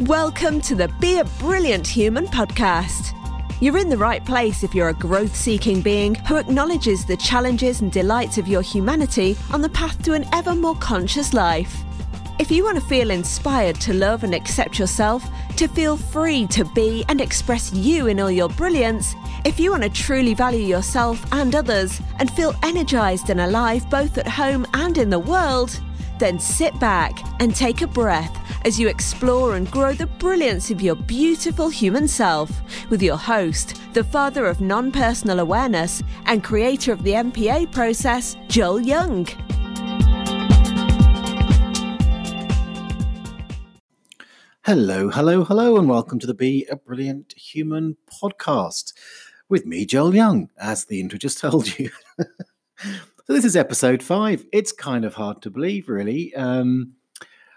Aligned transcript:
Welcome 0.00 0.60
to 0.60 0.74
the 0.74 0.88
Be 1.00 1.20
a 1.20 1.24
Brilliant 1.24 1.86
Human 1.86 2.26
podcast. 2.26 3.14
You're 3.62 3.78
in 3.78 3.88
the 3.88 3.96
right 3.96 4.22
place 4.22 4.62
if 4.62 4.74
you're 4.74 4.90
a 4.90 4.94
growth 4.94 5.34
seeking 5.34 5.80
being 5.80 6.14
who 6.14 6.36
acknowledges 6.36 7.06
the 7.06 7.16
challenges 7.16 7.80
and 7.80 7.90
delights 7.90 8.36
of 8.36 8.46
your 8.46 8.60
humanity 8.60 9.38
on 9.54 9.62
the 9.62 9.70
path 9.70 10.02
to 10.02 10.12
an 10.12 10.26
ever 10.34 10.54
more 10.54 10.74
conscious 10.74 11.32
life. 11.32 11.82
If 12.38 12.50
you 12.50 12.62
want 12.62 12.78
to 12.78 12.84
feel 12.84 13.10
inspired 13.10 13.76
to 13.80 13.94
love 13.94 14.22
and 14.22 14.34
accept 14.34 14.78
yourself, 14.78 15.26
to 15.56 15.66
feel 15.66 15.96
free 15.96 16.46
to 16.48 16.66
be 16.66 17.02
and 17.08 17.18
express 17.18 17.72
you 17.72 18.08
in 18.08 18.20
all 18.20 18.30
your 18.30 18.50
brilliance, 18.50 19.14
if 19.46 19.58
you 19.58 19.70
want 19.70 19.82
to 19.84 19.88
truly 19.88 20.34
value 20.34 20.66
yourself 20.66 21.24
and 21.32 21.54
others 21.54 22.02
and 22.18 22.30
feel 22.30 22.54
energized 22.62 23.30
and 23.30 23.40
alive 23.40 23.88
both 23.88 24.18
at 24.18 24.28
home 24.28 24.66
and 24.74 24.98
in 24.98 25.08
the 25.08 25.18
world, 25.18 25.80
then 26.18 26.38
sit 26.38 26.78
back 26.80 27.12
and 27.40 27.54
take 27.54 27.82
a 27.82 27.86
breath 27.86 28.36
as 28.64 28.80
you 28.80 28.88
explore 28.88 29.56
and 29.56 29.70
grow 29.70 29.92
the 29.92 30.06
brilliance 30.06 30.70
of 30.70 30.80
your 30.80 30.94
beautiful 30.94 31.68
human 31.68 32.08
self 32.08 32.50
with 32.90 33.02
your 33.02 33.16
host, 33.16 33.80
the 33.94 34.04
father 34.04 34.46
of 34.46 34.60
non 34.60 34.90
personal 34.90 35.40
awareness 35.40 36.02
and 36.26 36.42
creator 36.42 36.92
of 36.92 37.02
the 37.02 37.12
NPA 37.12 37.72
process, 37.72 38.36
Joel 38.48 38.80
Young. 38.80 39.26
Hello, 44.64 45.10
hello, 45.10 45.44
hello, 45.44 45.76
and 45.78 45.88
welcome 45.88 46.18
to 46.18 46.26
the 46.26 46.34
Be 46.34 46.66
a 46.68 46.74
Brilliant 46.74 47.34
Human 47.34 47.96
podcast 48.10 48.94
with 49.48 49.64
me, 49.64 49.86
Joel 49.86 50.12
Young, 50.12 50.50
as 50.58 50.86
the 50.86 50.98
intro 50.98 51.18
just 51.18 51.38
told 51.40 51.78
you. 51.78 51.90
So, 53.26 53.32
this 53.32 53.44
is 53.44 53.56
episode 53.56 54.04
five. 54.04 54.46
It's 54.52 54.70
kind 54.70 55.04
of 55.04 55.12
hard 55.12 55.42
to 55.42 55.50
believe, 55.50 55.88
really. 55.88 56.32
Um, 56.36 56.92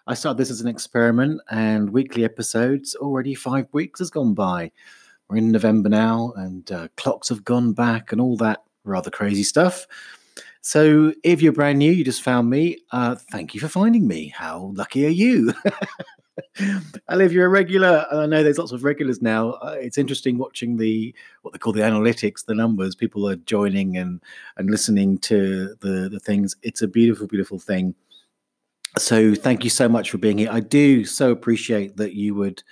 I 0.07 0.15
started 0.15 0.39
this 0.39 0.49
as 0.49 0.61
an 0.61 0.67
experiment, 0.67 1.41
and 1.51 1.91
weekly 1.91 2.23
episodes 2.25 2.95
already 2.95 3.35
five 3.35 3.67
weeks 3.71 3.99
has 3.99 4.09
gone 4.09 4.33
by. 4.33 4.71
We're 5.27 5.37
in 5.37 5.51
November 5.51 5.87
now, 5.87 6.33
and 6.37 6.71
uh, 6.71 6.87
clocks 6.97 7.29
have 7.29 7.43
gone 7.43 7.73
back, 7.73 8.11
and 8.11 8.19
all 8.19 8.35
that 8.37 8.63
rather 8.83 9.11
crazy 9.11 9.43
stuff. 9.43 9.85
So, 10.61 11.13
if 11.23 11.41
you're 11.41 11.53
brand 11.53 11.79
new, 11.79 11.91
you 11.91 12.03
just 12.03 12.21
found 12.21 12.49
me, 12.49 12.79
uh, 12.91 13.15
thank 13.31 13.53
you 13.53 13.59
for 13.59 13.69
finding 13.69 14.07
me. 14.07 14.33
How 14.35 14.71
lucky 14.75 15.05
are 15.05 15.09
you? 15.09 15.53
and 16.59 17.21
if 17.21 17.31
you're 17.31 17.45
a 17.45 17.49
regular, 17.49 18.05
I 18.11 18.25
know 18.25 18.43
there's 18.43 18.57
lots 18.57 18.71
of 18.71 18.83
regulars 18.83 19.21
now. 19.21 19.51
Uh, 19.51 19.77
it's 19.79 19.97
interesting 19.97 20.37
watching 20.37 20.77
the 20.77 21.15
what 21.41 21.53
they 21.53 21.59
call 21.59 21.73
the 21.73 21.81
analytics, 21.81 22.45
the 22.45 22.55
numbers. 22.55 22.95
People 22.95 23.27
are 23.27 23.35
joining 23.35 23.97
and 23.97 24.21
and 24.57 24.69
listening 24.69 25.17
to 25.19 25.75
the 25.79 26.09
the 26.09 26.19
things. 26.19 26.55
It's 26.61 26.81
a 26.81 26.87
beautiful, 26.87 27.27
beautiful 27.27 27.59
thing. 27.59 27.95
So 28.97 29.35
thank 29.35 29.63
you 29.63 29.69
so 29.69 29.87
much 29.87 30.09
for 30.09 30.17
being 30.17 30.39
here. 30.39 30.49
I 30.51 30.59
do 30.61 31.05
so 31.05 31.31
appreciate 31.31 31.97
that 31.97 32.15
you 32.15 32.33
would 32.35 32.63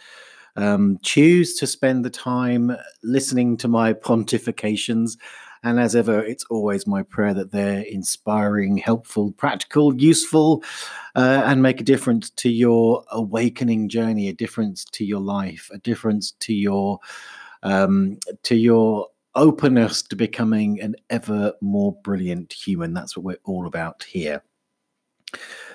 um, 0.56 0.98
choose 1.04 1.56
to 1.56 1.68
spend 1.68 2.04
the 2.04 2.10
time 2.10 2.76
listening 3.04 3.56
to 3.58 3.68
my 3.68 3.94
pontifications. 3.94 5.18
And 5.68 5.82
as 5.82 5.98
ever, 5.98 6.24
it's 6.24 6.46
always 6.46 6.88
my 6.88 7.04
prayer 7.04 7.34
that 7.34 7.52
they're 7.52 7.82
inspiring, 7.82 8.78
helpful, 8.78 9.34
practical, 9.34 9.94
useful, 9.94 10.64
uh, 11.14 11.44
and 11.46 11.62
make 11.62 11.82
a 11.82 11.84
difference 11.84 12.30
to 12.30 12.50
your 12.50 13.04
awakening 13.12 13.90
journey, 13.90 14.30
a 14.30 14.34
difference 14.34 14.86
to 14.86 15.04
your 15.04 15.20
life, 15.20 15.70
a 15.74 15.78
difference 15.80 16.32
to 16.40 16.54
your 16.54 17.00
um, 17.64 18.18
to 18.44 18.56
your 18.56 19.08
openness 19.36 20.02
to 20.04 20.16
becoming 20.16 20.80
an 20.80 20.96
ever 21.10 21.52
more 21.60 21.98
brilliant 22.02 22.54
human. 22.54 22.94
That's 22.94 23.18
what 23.18 23.26
we're 23.26 23.38
all 23.44 23.68
about 23.68 24.04
here. 24.04 24.42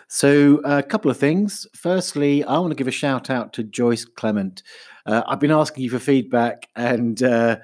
So, 0.09 0.63
a 0.65 0.83
couple 0.83 1.11
of 1.11 1.19
things. 1.19 1.67
Firstly, 1.75 2.45
I 2.45 2.59
want 2.59 2.71
to 2.71 2.77
give 2.77 2.89
a 2.89 2.93
shout 2.93 3.29
out 3.29 3.53
to 3.55 3.63
Joyce 3.63 4.07
Clement. 4.07 4.63
Uh, 5.05 5.23
I've 5.27 5.41
been 5.41 5.51
asking 5.51 5.85
you 5.85 5.91
for 5.91 5.99
feedback, 5.99 6.69
and 6.77 7.23
uh, 7.23 7.59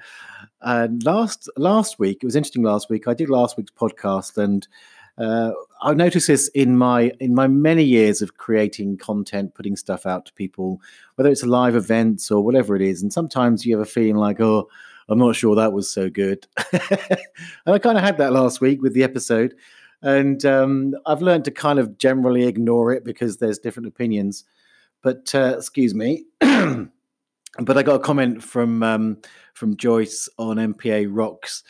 and 0.61 1.03
last 1.03 1.49
last 1.57 1.99
week 1.99 2.19
it 2.21 2.25
was 2.25 2.35
interesting. 2.35 2.63
Last 2.63 2.89
week 2.89 3.07
I 3.07 3.13
did 3.13 3.29
last 3.29 3.57
week's 3.57 3.71
podcast, 3.71 4.37
and 4.37 4.67
uh, 5.17 5.51
I 5.81 5.93
noticed 5.93 6.27
this 6.27 6.47
in 6.49 6.77
my 6.77 7.11
in 7.19 7.33
my 7.33 7.47
many 7.47 7.83
years 7.83 8.21
of 8.21 8.37
creating 8.37 8.97
content, 8.97 9.55
putting 9.55 9.75
stuff 9.75 10.05
out 10.05 10.25
to 10.25 10.33
people, 10.33 10.81
whether 11.15 11.29
it's 11.29 11.43
live 11.43 11.75
events 11.75 12.31
or 12.31 12.43
whatever 12.43 12.75
it 12.75 12.81
is. 12.81 13.01
And 13.01 13.13
sometimes 13.13 13.65
you 13.65 13.77
have 13.77 13.87
a 13.87 13.89
feeling 13.89 14.17
like, 14.17 14.39
oh, 14.39 14.69
I'm 15.07 15.19
not 15.19 15.35
sure 15.35 15.55
that 15.55 15.73
was 15.73 15.91
so 15.91 16.09
good. 16.09 16.47
and 16.71 17.19
I 17.67 17.79
kind 17.79 17.97
of 17.97 18.03
had 18.03 18.17
that 18.17 18.33
last 18.33 18.61
week 18.61 18.81
with 18.81 18.93
the 18.93 19.03
episode, 19.03 19.55
and 20.01 20.43
um, 20.45 20.93
I've 21.05 21.21
learned 21.21 21.45
to 21.45 21.51
kind 21.51 21.79
of 21.79 21.97
generally 21.97 22.45
ignore 22.45 22.91
it 22.91 23.03
because 23.05 23.37
there's 23.37 23.59
different 23.59 23.87
opinions. 23.87 24.43
But 25.01 25.33
uh, 25.33 25.55
excuse 25.57 25.95
me. 25.95 26.25
but 27.57 27.77
I 27.77 27.83
got 27.83 27.95
a 27.95 27.99
comment 27.99 28.43
from 28.43 28.83
um, 28.83 29.17
from 29.53 29.75
Joyce 29.75 30.29
on 30.37 30.57
NPA 30.57 31.07
Rocks 31.09 31.63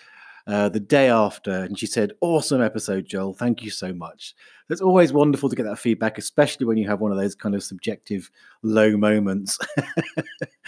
uh, 0.48 0.70
the 0.70 0.80
day 0.80 1.10
after, 1.10 1.52
and 1.52 1.78
she 1.78 1.86
said, 1.86 2.14
"Awesome 2.22 2.62
episode, 2.62 3.06
Joel. 3.06 3.34
Thank 3.34 3.64
you 3.64 3.70
so 3.70 3.94
much." 3.94 4.36
It's 4.70 4.82
always 4.82 5.12
wonderful 5.12 5.50
to 5.50 5.56
get 5.56 5.64
that 5.64 5.80
feedback, 5.80 6.20
especially 6.20 6.68
when 6.68 6.78
you 6.78 6.88
have 6.88 7.00
one 7.00 7.12
of 7.12 7.18
those 7.18 7.34
kind 7.34 7.56
of 7.56 7.64
subjective 7.64 8.30
low 8.62 8.96
moments. 8.98 9.58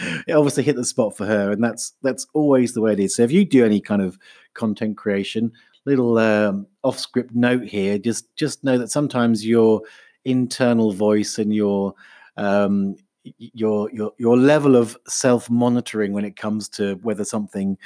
it 0.00 0.32
obviously 0.32 0.64
hit 0.64 0.74
the 0.74 0.84
spot 0.84 1.16
for 1.16 1.26
her, 1.26 1.52
and 1.52 1.62
that's 1.62 1.92
that's 2.02 2.26
always 2.34 2.74
the 2.74 2.80
way 2.80 2.92
it 2.92 3.00
is. 3.00 3.14
So 3.14 3.22
if 3.22 3.30
you 3.30 3.44
do 3.44 3.64
any 3.64 3.80
kind 3.80 4.02
of 4.02 4.18
content 4.54 4.96
creation, 4.96 5.52
little 5.84 6.18
um, 6.18 6.66
off 6.82 6.98
script 6.98 7.34
note 7.34 7.64
here, 7.64 7.98
just 7.98 8.34
just 8.34 8.64
know 8.64 8.78
that 8.78 8.90
sometimes 8.90 9.46
your 9.46 9.82
internal 10.24 10.92
voice 10.92 11.38
and 11.38 11.54
your 11.54 11.94
um, 12.36 12.96
your 13.24 13.90
your 13.92 14.12
your 14.18 14.36
level 14.36 14.76
of 14.76 14.96
self 15.06 15.50
monitoring 15.50 16.12
when 16.12 16.24
it 16.24 16.36
comes 16.36 16.68
to 16.68 16.94
whether 17.02 17.24
something 17.24 17.78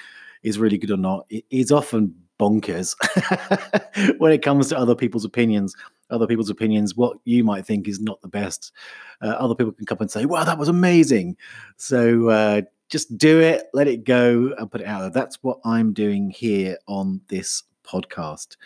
is 0.43 0.59
really 0.59 0.79
good 0.79 0.91
or 0.91 0.97
not 0.97 1.27
is 1.51 1.73
often 1.73 2.15
bonkers 2.39 2.95
when 4.19 4.33
it 4.33 4.43
comes 4.43 4.69
to 4.69 4.79
other 4.79 4.95
people's 4.95 5.25
opinions. 5.25 5.75
Other 6.11 6.27
people's 6.27 6.51
opinions 6.51 6.95
what 6.95 7.19
you 7.25 7.43
might 7.43 7.67
think 7.67 7.89
is 7.89 8.01
not 8.01 8.21
the 8.23 8.29
best. 8.29 8.73
Uh, 9.21 9.29
other 9.29 9.55
people 9.55 9.73
can 9.73 9.87
come 9.87 9.99
and 10.01 10.11
say 10.11 10.25
wow 10.25 10.45
that 10.45 10.59
was 10.59 10.69
amazing. 10.69 11.37
So 11.77 12.29
uh, 12.29 12.63
just 12.89 13.19
do 13.19 13.41
it 13.41 13.65
let 13.75 13.89
it 13.89 14.05
go 14.05 14.55
and 14.57 14.71
put 14.71 14.81
it 14.81 14.87
out 14.87 15.01
there. 15.01 15.11
That's 15.11 15.43
what 15.43 15.59
i'm 15.65 15.93
doing 15.93 16.31
here 16.31 16.79
on 16.87 17.21
this 17.29 17.65
podcast. 17.87 18.57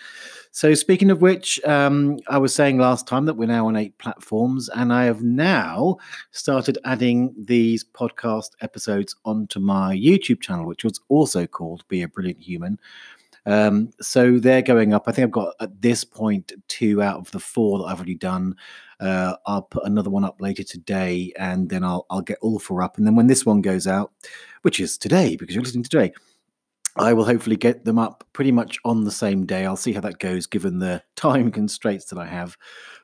So, 0.50 0.74
speaking 0.74 1.10
of 1.10 1.22
which, 1.22 1.62
um, 1.64 2.18
I 2.28 2.38
was 2.38 2.54
saying 2.54 2.78
last 2.78 3.06
time 3.06 3.26
that 3.26 3.34
we're 3.34 3.46
now 3.46 3.66
on 3.66 3.76
eight 3.76 3.96
platforms, 3.98 4.68
and 4.70 4.92
I 4.92 5.04
have 5.04 5.22
now 5.22 5.98
started 6.30 6.78
adding 6.84 7.34
these 7.36 7.84
podcast 7.84 8.50
episodes 8.60 9.14
onto 9.24 9.60
my 9.60 9.94
YouTube 9.94 10.40
channel, 10.40 10.66
which 10.66 10.84
was 10.84 11.00
also 11.08 11.46
called 11.46 11.86
Be 11.88 12.02
a 12.02 12.08
Brilliant 12.08 12.40
Human. 12.40 12.78
Um, 13.46 13.90
so 14.00 14.38
they're 14.38 14.62
going 14.62 14.92
up. 14.92 15.04
I 15.06 15.12
think 15.12 15.24
I've 15.24 15.30
got 15.30 15.54
at 15.60 15.80
this 15.80 16.04
point 16.04 16.52
two 16.68 17.02
out 17.02 17.18
of 17.18 17.30
the 17.30 17.40
four 17.40 17.78
that 17.78 17.84
I've 17.84 17.98
already 17.98 18.14
done. 18.14 18.56
Uh, 19.00 19.36
I'll 19.46 19.62
put 19.62 19.84
another 19.84 20.10
one 20.10 20.24
up 20.24 20.40
later 20.40 20.62
today, 20.62 21.32
and 21.38 21.68
then 21.68 21.82
I'll 21.82 22.06
I'll 22.10 22.20
get 22.20 22.38
all 22.42 22.58
four 22.58 22.82
up. 22.82 22.98
And 22.98 23.06
then 23.06 23.16
when 23.16 23.28
this 23.28 23.46
one 23.46 23.62
goes 23.62 23.86
out, 23.86 24.12
which 24.62 24.78
is 24.78 24.98
today 24.98 25.36
because 25.36 25.54
you're 25.54 25.64
listening 25.64 25.84
today, 25.84 26.12
I 27.00 27.14
will 27.14 27.24
hopefully 27.24 27.56
get 27.56 27.86
them 27.86 27.98
up 27.98 28.24
pretty 28.34 28.52
much 28.52 28.78
on 28.84 29.04
the 29.04 29.10
same 29.10 29.46
day. 29.46 29.64
I'll 29.64 29.74
see 29.74 29.94
how 29.94 30.02
that 30.02 30.18
goes, 30.18 30.46
given 30.46 30.78
the 30.78 31.02
time 31.16 31.50
constraints 31.50 32.04
that 32.06 32.18
I 32.18 32.26
have. 32.26 32.58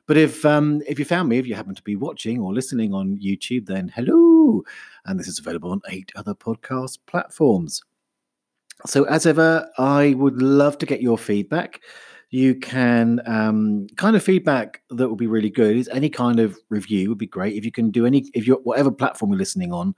But 0.05 0.17
if 0.17 0.45
um, 0.45 0.83
if 0.87 0.99
you 0.99 1.05
found 1.05 1.29
me, 1.29 1.39
if 1.39 1.47
you 1.47 1.55
happen 1.55 1.73
to 1.73 1.81
be 1.81 1.95
watching 1.95 2.39
or 2.39 2.53
listening 2.53 2.93
on 2.93 3.17
YouTube, 3.17 3.65
then 3.65 3.91
hello, 3.93 4.63
and 5.05 5.19
this 5.19 5.27
is 5.27 5.39
available 5.39 5.71
on 5.71 5.81
eight 5.89 6.11
other 6.15 6.35
podcast 6.35 6.99
platforms. 7.07 7.81
So 8.85 9.05
as 9.05 9.25
ever, 9.25 9.67
I 9.79 10.13
would 10.13 10.43
love 10.43 10.77
to 10.77 10.85
get 10.85 11.01
your 11.01 11.17
feedback. 11.17 11.81
You 12.29 12.53
can 12.55 13.21
um, 13.25 13.87
kind 13.95 14.15
of 14.15 14.21
feedback 14.21 14.83
that 14.91 15.09
would 15.09 15.17
be 15.17 15.27
really 15.27 15.49
good. 15.49 15.75
Is 15.75 15.87
any 15.87 16.09
kind 16.09 16.39
of 16.39 16.55
review 16.69 17.09
would 17.09 17.17
be 17.17 17.25
great. 17.25 17.55
If 17.55 17.65
you 17.65 17.71
can 17.71 17.89
do 17.89 18.05
any, 18.05 18.25
if 18.35 18.45
you're 18.45 18.59
whatever 18.59 18.91
platform 18.91 19.31
you're 19.31 19.39
listening 19.39 19.73
on, 19.73 19.95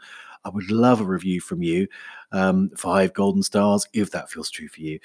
I 0.50 0.51
would 0.56 0.72
love 0.72 1.00
a 1.00 1.06
review 1.06 1.42
from 1.42 1.62
you. 1.62 1.88
Um, 2.31 2.72
five 2.75 3.13
golden 3.13 3.44
stars, 3.44 3.86
if 3.94 4.12
that 4.12 4.31
feels 4.31 4.50
true 4.50 4.68
for 4.68 4.81
you. 4.81 5.00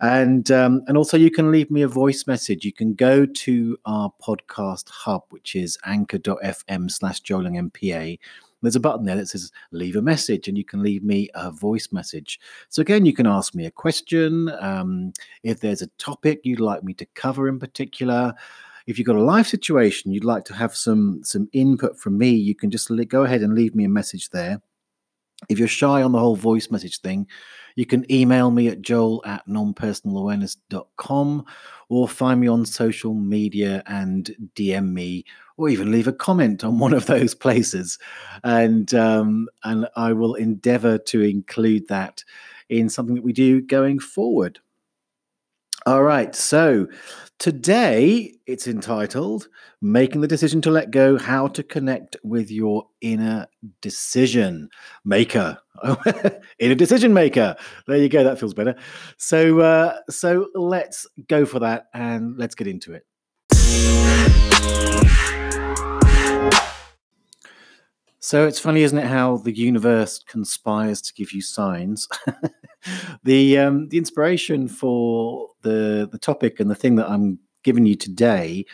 And 0.00 0.50
um, 0.50 0.82
and 0.86 0.96
also 0.96 1.16
you 1.16 1.30
can 1.30 1.50
leave 1.50 1.70
me 1.70 1.82
a 1.82 1.88
voice 1.88 2.26
message. 2.26 2.64
You 2.64 2.72
can 2.72 2.94
go 2.94 3.26
to 3.26 3.78
our 3.84 4.12
podcast 4.22 4.88
hub, 4.88 5.24
which 5.30 5.56
is 5.56 5.76
anchor.fm 5.84 6.90
slash 6.90 7.20
NPA. 7.22 8.18
There's 8.62 8.76
a 8.76 8.80
button 8.80 9.04
there 9.04 9.16
that 9.16 9.28
says 9.28 9.52
leave 9.72 9.96
a 9.96 10.02
message, 10.02 10.48
and 10.48 10.56
you 10.56 10.64
can 10.64 10.82
leave 10.82 11.02
me 11.02 11.28
a 11.34 11.50
voice 11.50 11.88
message. 11.92 12.40
So, 12.68 12.80
again, 12.80 13.06
you 13.06 13.12
can 13.12 13.26
ask 13.26 13.54
me 13.54 13.66
a 13.66 13.70
question. 13.70 14.50
Um, 14.60 15.12
if 15.42 15.60
there's 15.60 15.82
a 15.82 15.88
topic 15.98 16.40
you'd 16.44 16.60
like 16.60 16.82
me 16.82 16.94
to 16.94 17.06
cover 17.14 17.48
in 17.48 17.58
particular, 17.58 18.34
if 18.88 18.98
you've 18.98 19.06
got 19.06 19.16
a 19.16 19.22
life 19.22 19.46
situation 19.46 20.12
you'd 20.12 20.24
like 20.24 20.44
to 20.46 20.54
have 20.54 20.74
some 20.74 21.20
some 21.22 21.48
input 21.52 21.98
from 21.98 22.16
me, 22.16 22.30
you 22.30 22.54
can 22.54 22.70
just 22.70 22.90
go 23.08 23.24
ahead 23.24 23.42
and 23.42 23.54
leave 23.54 23.74
me 23.74 23.84
a 23.84 23.88
message 23.88 24.30
there. 24.30 24.62
If 25.48 25.58
you're 25.58 25.68
shy 25.68 26.02
on 26.02 26.12
the 26.12 26.18
whole 26.18 26.36
voice 26.36 26.70
message 26.70 27.00
thing, 27.00 27.26
you 27.76 27.86
can 27.86 28.10
email 28.10 28.50
me 28.50 28.66
at 28.68 28.82
joel 28.82 29.22
at 29.24 29.46
nonpersonalawareness.com 29.46 31.44
or 31.88 32.08
find 32.08 32.40
me 32.40 32.48
on 32.48 32.66
social 32.66 33.14
media 33.14 33.84
and 33.86 34.34
DM 34.56 34.92
me 34.92 35.24
or 35.56 35.68
even 35.68 35.92
leave 35.92 36.08
a 36.08 36.12
comment 36.12 36.64
on 36.64 36.80
one 36.80 36.92
of 36.92 37.06
those 37.06 37.34
places. 37.44 37.98
And, 38.42 38.92
um, 38.94 39.48
and 39.62 39.88
I 39.94 40.12
will 40.12 40.34
endeavor 40.34 40.98
to 40.98 41.22
include 41.22 41.86
that 41.88 42.24
in 42.68 42.88
something 42.88 43.14
that 43.14 43.24
we 43.24 43.32
do 43.32 43.62
going 43.62 44.00
forward. 44.00 44.58
All 45.88 46.02
right, 46.02 46.34
so 46.34 46.86
today 47.38 48.34
it's 48.46 48.68
entitled 48.68 49.48
Making 49.80 50.20
the 50.20 50.28
Decision 50.28 50.60
to 50.60 50.70
Let 50.70 50.90
Go 50.90 51.16
How 51.16 51.48
to 51.48 51.62
Connect 51.62 52.14
with 52.22 52.50
Your 52.50 52.86
Inner 53.00 53.46
Decision 53.80 54.68
Maker. 55.06 55.56
inner 56.58 56.74
decision 56.74 57.14
maker. 57.14 57.56
There 57.86 57.96
you 57.96 58.10
go, 58.10 58.22
that 58.22 58.38
feels 58.38 58.52
better. 58.52 58.74
So 59.16 59.60
uh, 59.60 60.00
so 60.10 60.48
let's 60.54 61.06
go 61.26 61.46
for 61.46 61.60
that 61.60 61.86
and 61.94 62.36
let's 62.36 62.54
get 62.54 62.66
into 62.66 62.92
it. 62.92 63.06
So 68.20 68.46
it's 68.46 68.60
funny, 68.60 68.82
isn't 68.82 68.98
it, 68.98 69.06
how 69.06 69.38
the 69.38 69.56
universe 69.56 70.18
conspires 70.18 71.00
to 71.00 71.14
give 71.14 71.32
you 71.32 71.40
signs? 71.40 72.06
the 73.22 73.58
um, 73.58 73.88
the 73.88 73.96
inspiration 73.96 74.68
for 74.68 75.48
the 75.68 76.08
the 76.10 76.18
topic 76.18 76.60
and 76.60 76.70
the 76.70 76.74
thing 76.74 76.96
that 76.96 77.08
I'm 77.10 77.38
giving 77.62 77.86
you 77.86 77.96
today 77.96 78.64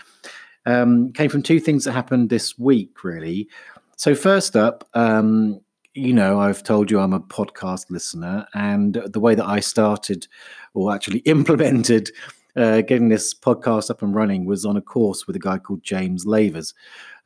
um, 0.66 1.12
came 1.12 1.30
from 1.30 1.42
two 1.42 1.60
things 1.60 1.84
that 1.84 1.92
happened 1.92 2.30
this 2.30 2.58
week, 2.58 3.02
really. 3.04 3.48
So 3.96 4.14
first 4.14 4.56
up, 4.56 4.88
um, 4.94 5.60
you 5.94 6.12
know, 6.12 6.40
I've 6.40 6.62
told 6.62 6.90
you 6.90 6.98
I'm 6.98 7.12
a 7.12 7.20
podcast 7.20 7.90
listener, 7.90 8.46
and 8.54 8.94
the 9.06 9.20
way 9.20 9.34
that 9.34 9.46
I 9.46 9.60
started, 9.60 10.26
or 10.74 10.94
actually 10.94 11.18
implemented, 11.36 12.10
uh, 12.56 12.80
getting 12.82 13.08
this 13.08 13.34
podcast 13.34 13.90
up 13.90 14.02
and 14.02 14.14
running 14.14 14.44
was 14.44 14.64
on 14.64 14.76
a 14.76 14.82
course 14.82 15.26
with 15.26 15.36
a 15.36 15.40
guy 15.40 15.58
called 15.58 15.82
James 15.82 16.24
Lavers. 16.24 16.74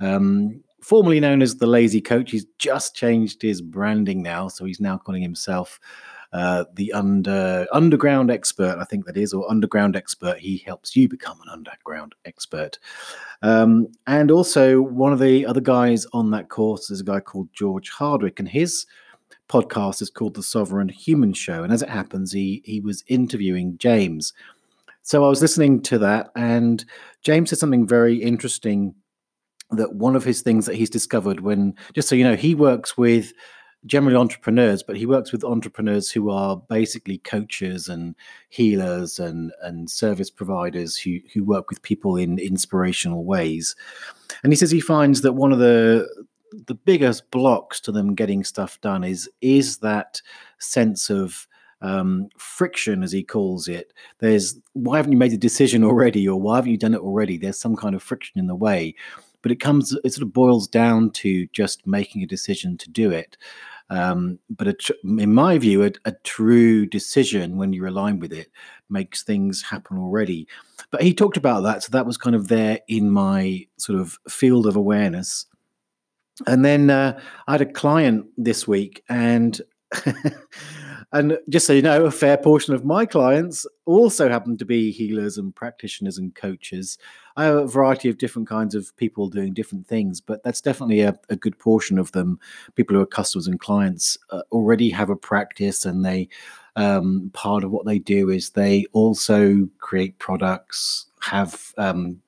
Um, 0.00 0.62
formerly 0.80 1.20
known 1.20 1.42
as 1.42 1.56
the 1.56 1.66
Lazy 1.66 2.00
Coach. 2.00 2.30
He's 2.30 2.46
just 2.58 2.94
changed 2.94 3.42
his 3.42 3.60
branding 3.60 4.22
now, 4.22 4.48
so 4.48 4.64
he's 4.64 4.80
now 4.80 4.98
calling 4.98 5.22
himself 5.22 5.80
uh, 6.32 6.64
the 6.74 6.92
under 6.92 7.66
underground 7.72 8.30
expert. 8.30 8.78
I 8.78 8.84
think 8.84 9.06
that 9.06 9.16
is, 9.16 9.32
or 9.32 9.50
underground 9.50 9.96
expert. 9.96 10.38
He 10.38 10.58
helps 10.58 10.94
you 10.94 11.08
become 11.08 11.40
an 11.40 11.48
underground 11.48 12.14
expert. 12.24 12.78
Um, 13.42 13.88
and 14.06 14.30
also, 14.30 14.80
one 14.80 15.12
of 15.12 15.20
the 15.20 15.46
other 15.46 15.60
guys 15.60 16.06
on 16.12 16.30
that 16.32 16.48
course 16.48 16.90
is 16.90 17.00
a 17.00 17.04
guy 17.04 17.20
called 17.20 17.48
George 17.52 17.88
Hardwick, 17.90 18.38
and 18.38 18.48
his 18.48 18.86
podcast 19.48 20.02
is 20.02 20.10
called 20.10 20.34
the 20.34 20.42
Sovereign 20.42 20.88
Human 20.88 21.32
Show. 21.32 21.62
And 21.62 21.72
as 21.72 21.82
it 21.82 21.88
happens, 21.88 22.32
he 22.32 22.62
he 22.64 22.80
was 22.80 23.04
interviewing 23.06 23.78
James. 23.78 24.32
So 25.02 25.24
I 25.24 25.28
was 25.28 25.40
listening 25.40 25.80
to 25.84 25.98
that, 26.00 26.28
and 26.36 26.84
James 27.22 27.50
said 27.50 27.58
something 27.58 27.86
very 27.86 28.16
interesting 28.16 28.94
that 29.70 29.94
one 29.94 30.16
of 30.16 30.24
his 30.24 30.42
things 30.42 30.66
that 30.66 30.76
he's 30.76 30.90
discovered 30.90 31.40
when 31.40 31.74
just 31.94 32.08
so 32.08 32.14
you 32.14 32.24
know 32.24 32.36
he 32.36 32.54
works 32.54 32.96
with 32.96 33.32
generally 33.88 34.16
entrepreneurs 34.16 34.82
but 34.82 34.96
he 34.96 35.06
works 35.06 35.32
with 35.32 35.44
entrepreneurs 35.44 36.10
who 36.10 36.30
are 36.30 36.56
basically 36.68 37.18
coaches 37.18 37.88
and 37.88 38.14
healers 38.48 39.18
and 39.18 39.52
and 39.62 39.90
service 39.90 40.30
providers 40.30 40.96
who 40.96 41.18
who 41.32 41.42
work 41.42 41.68
with 41.68 41.82
people 41.82 42.16
in 42.16 42.38
inspirational 42.38 43.24
ways 43.24 43.74
and 44.42 44.52
he 44.52 44.56
says 44.56 44.70
he 44.70 44.80
finds 44.80 45.22
that 45.22 45.32
one 45.32 45.52
of 45.52 45.58
the 45.58 46.08
the 46.66 46.74
biggest 46.74 47.30
blocks 47.30 47.80
to 47.80 47.92
them 47.92 48.14
getting 48.14 48.44
stuff 48.44 48.80
done 48.80 49.02
is 49.04 49.28
is 49.40 49.78
that 49.78 50.22
sense 50.58 51.10
of 51.10 51.46
um, 51.80 52.28
friction, 52.36 53.04
as 53.04 53.12
he 53.12 53.22
calls 53.22 53.68
it. 53.68 53.92
There's 54.18 54.58
why 54.72 54.96
haven't 54.96 55.12
you 55.12 55.18
made 55.18 55.32
a 55.32 55.36
decision 55.36 55.84
already, 55.84 56.26
or 56.26 56.40
why 56.40 56.56
haven't 56.56 56.72
you 56.72 56.76
done 56.76 56.94
it 56.94 57.00
already? 57.00 57.36
There's 57.36 57.60
some 57.60 57.76
kind 57.76 57.94
of 57.94 58.02
friction 58.02 58.36
in 58.40 58.48
the 58.48 58.56
way 58.56 58.96
but 59.42 59.52
it 59.52 59.60
comes 59.60 59.96
it 60.04 60.12
sort 60.12 60.22
of 60.22 60.32
boils 60.32 60.68
down 60.68 61.10
to 61.10 61.46
just 61.52 61.86
making 61.86 62.22
a 62.22 62.26
decision 62.26 62.76
to 62.78 62.90
do 62.90 63.10
it 63.10 63.36
um, 63.90 64.38
but 64.50 64.68
a, 64.68 64.94
in 65.04 65.32
my 65.32 65.56
view 65.58 65.84
a, 65.84 65.92
a, 66.04 66.12
true 66.24 66.84
decision 66.84 67.56
when 67.56 67.72
you're 67.72 67.86
aligned 67.86 68.20
with 68.20 68.32
it 68.32 68.50
makes 68.90 69.22
things 69.22 69.62
happen 69.62 69.96
already. 69.98 70.46
But 70.90 71.02
he 71.02 71.14
talked 71.14 71.36
about 71.36 71.62
that 71.62 71.82
so 71.82 71.90
that 71.92 72.06
was 72.06 72.16
kind 72.16 72.36
of 72.36 72.48
there 72.48 72.80
in 72.88 73.10
my 73.10 73.66
sort 73.78 73.98
of 73.98 74.18
field 74.28 74.66
of 74.66 74.76
awareness. 74.76 75.46
And 76.46 76.64
then 76.64 76.90
uh, 76.90 77.18
i 77.46 77.52
had 77.52 77.62
a 77.62 77.66
client 77.66 78.26
this 78.36 78.68
week 78.68 79.02
and 79.08 79.60
And 81.12 81.38
just 81.48 81.66
so 81.66 81.72
you 81.72 81.80
know, 81.80 82.04
a 82.04 82.10
fair 82.10 82.36
portion 82.36 82.74
of 82.74 82.84
my 82.84 83.06
clients 83.06 83.66
also 83.86 84.28
happen 84.28 84.58
to 84.58 84.66
be 84.66 84.90
healers 84.90 85.38
and 85.38 85.54
practitioners 85.54 86.18
and 86.18 86.34
coaches. 86.34 86.98
I 87.36 87.44
have 87.44 87.54
a 87.54 87.66
variety 87.66 88.10
of 88.10 88.18
different 88.18 88.46
kinds 88.46 88.74
of 88.74 88.94
people 88.96 89.30
doing 89.30 89.54
different 89.54 89.86
things, 89.86 90.20
but 90.20 90.42
that's 90.42 90.60
definitely 90.60 91.00
a, 91.00 91.18
a 91.30 91.36
good 91.36 91.58
portion 91.58 91.98
of 91.98 92.12
them. 92.12 92.38
People 92.74 92.94
who 92.94 93.02
are 93.02 93.06
customers 93.06 93.46
and 93.46 93.58
clients 93.58 94.18
uh, 94.30 94.42
already 94.52 94.90
have 94.90 95.08
a 95.08 95.16
practice, 95.16 95.86
and 95.86 96.04
they 96.04 96.28
um, 96.76 97.30
part 97.32 97.64
of 97.64 97.70
what 97.70 97.86
they 97.86 97.98
do 97.98 98.28
is 98.28 98.50
they 98.50 98.84
also 98.92 99.66
create 99.78 100.18
products, 100.18 101.06
have 101.22 101.72
um, 101.78 102.20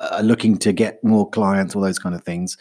are 0.00 0.22
looking 0.22 0.56
to 0.58 0.72
get 0.72 1.02
more 1.04 1.28
clients, 1.28 1.76
all 1.76 1.82
those 1.82 1.98
kind 1.98 2.14
of 2.14 2.24
things. 2.24 2.56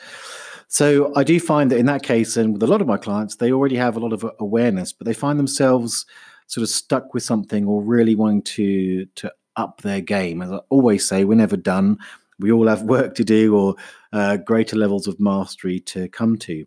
So 0.71 1.11
I 1.17 1.25
do 1.25 1.37
find 1.37 1.69
that 1.69 1.79
in 1.79 1.85
that 1.87 2.01
case, 2.01 2.37
and 2.37 2.53
with 2.53 2.63
a 2.63 2.67
lot 2.67 2.79
of 2.79 2.87
my 2.87 2.95
clients, 2.95 3.35
they 3.35 3.51
already 3.51 3.75
have 3.75 3.97
a 3.97 3.99
lot 3.99 4.13
of 4.13 4.25
awareness, 4.39 4.93
but 4.93 5.05
they 5.05 5.13
find 5.13 5.37
themselves 5.37 6.05
sort 6.47 6.63
of 6.63 6.69
stuck 6.69 7.13
with 7.13 7.23
something 7.23 7.67
or 7.67 7.83
really 7.83 8.15
wanting 8.15 8.41
to 8.43 9.05
to 9.15 9.33
up 9.57 9.81
their 9.81 9.99
game. 9.99 10.41
As 10.41 10.49
I 10.49 10.59
always 10.69 11.05
say, 11.05 11.25
we're 11.25 11.35
never 11.35 11.57
done. 11.57 11.97
We 12.39 12.53
all 12.53 12.67
have 12.67 12.83
work 12.83 13.15
to 13.15 13.25
do 13.25 13.53
or 13.53 13.75
uh, 14.13 14.37
greater 14.37 14.77
levels 14.77 15.07
of 15.07 15.19
mastery 15.19 15.81
to 15.81 16.07
come 16.07 16.37
to. 16.37 16.65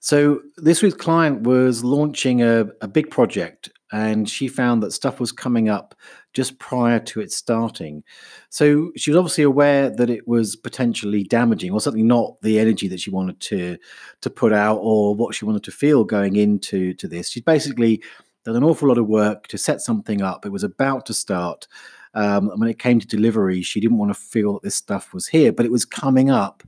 So 0.00 0.40
this 0.56 0.82
week's 0.82 0.96
client 0.96 1.42
was 1.42 1.82
launching 1.82 2.42
a, 2.42 2.66
a 2.80 2.88
big 2.88 3.10
project 3.10 3.70
and 3.92 4.28
she 4.28 4.48
found 4.48 4.82
that 4.82 4.92
stuff 4.92 5.20
was 5.20 5.30
coming 5.30 5.68
up 5.68 5.94
just 6.32 6.58
prior 6.58 6.98
to 6.98 7.20
it 7.20 7.30
starting. 7.30 8.02
So 8.50 8.90
she 8.96 9.10
was 9.10 9.18
obviously 9.18 9.44
aware 9.44 9.88
that 9.88 10.10
it 10.10 10.26
was 10.26 10.56
potentially 10.56 11.22
damaging, 11.22 11.70
or 11.70 11.80
something 11.80 12.06
not 12.06 12.40
the 12.42 12.58
energy 12.58 12.88
that 12.88 13.00
she 13.00 13.10
wanted 13.10 13.38
to 13.40 13.78
to 14.22 14.30
put 14.30 14.52
out, 14.52 14.78
or 14.78 15.14
what 15.14 15.34
she 15.34 15.44
wanted 15.44 15.62
to 15.64 15.70
feel 15.70 16.02
going 16.04 16.34
into 16.34 16.92
to 16.94 17.06
this. 17.06 17.30
She's 17.30 17.44
basically 17.44 18.02
done 18.44 18.56
an 18.56 18.64
awful 18.64 18.88
lot 18.88 18.98
of 18.98 19.06
work 19.06 19.46
to 19.48 19.58
set 19.58 19.80
something 19.80 20.22
up. 20.22 20.44
It 20.44 20.52
was 20.52 20.64
about 20.64 21.06
to 21.06 21.14
start. 21.14 21.68
Um, 22.14 22.50
and 22.50 22.60
when 22.60 22.68
it 22.68 22.78
came 22.78 23.00
to 23.00 23.06
delivery, 23.06 23.62
she 23.62 23.80
didn't 23.80 23.98
want 23.98 24.12
to 24.12 24.20
feel 24.20 24.54
that 24.54 24.62
this 24.62 24.76
stuff 24.76 25.14
was 25.14 25.28
here, 25.28 25.52
but 25.52 25.66
it 25.66 25.72
was 25.72 25.84
coming 25.84 26.30
up, 26.30 26.62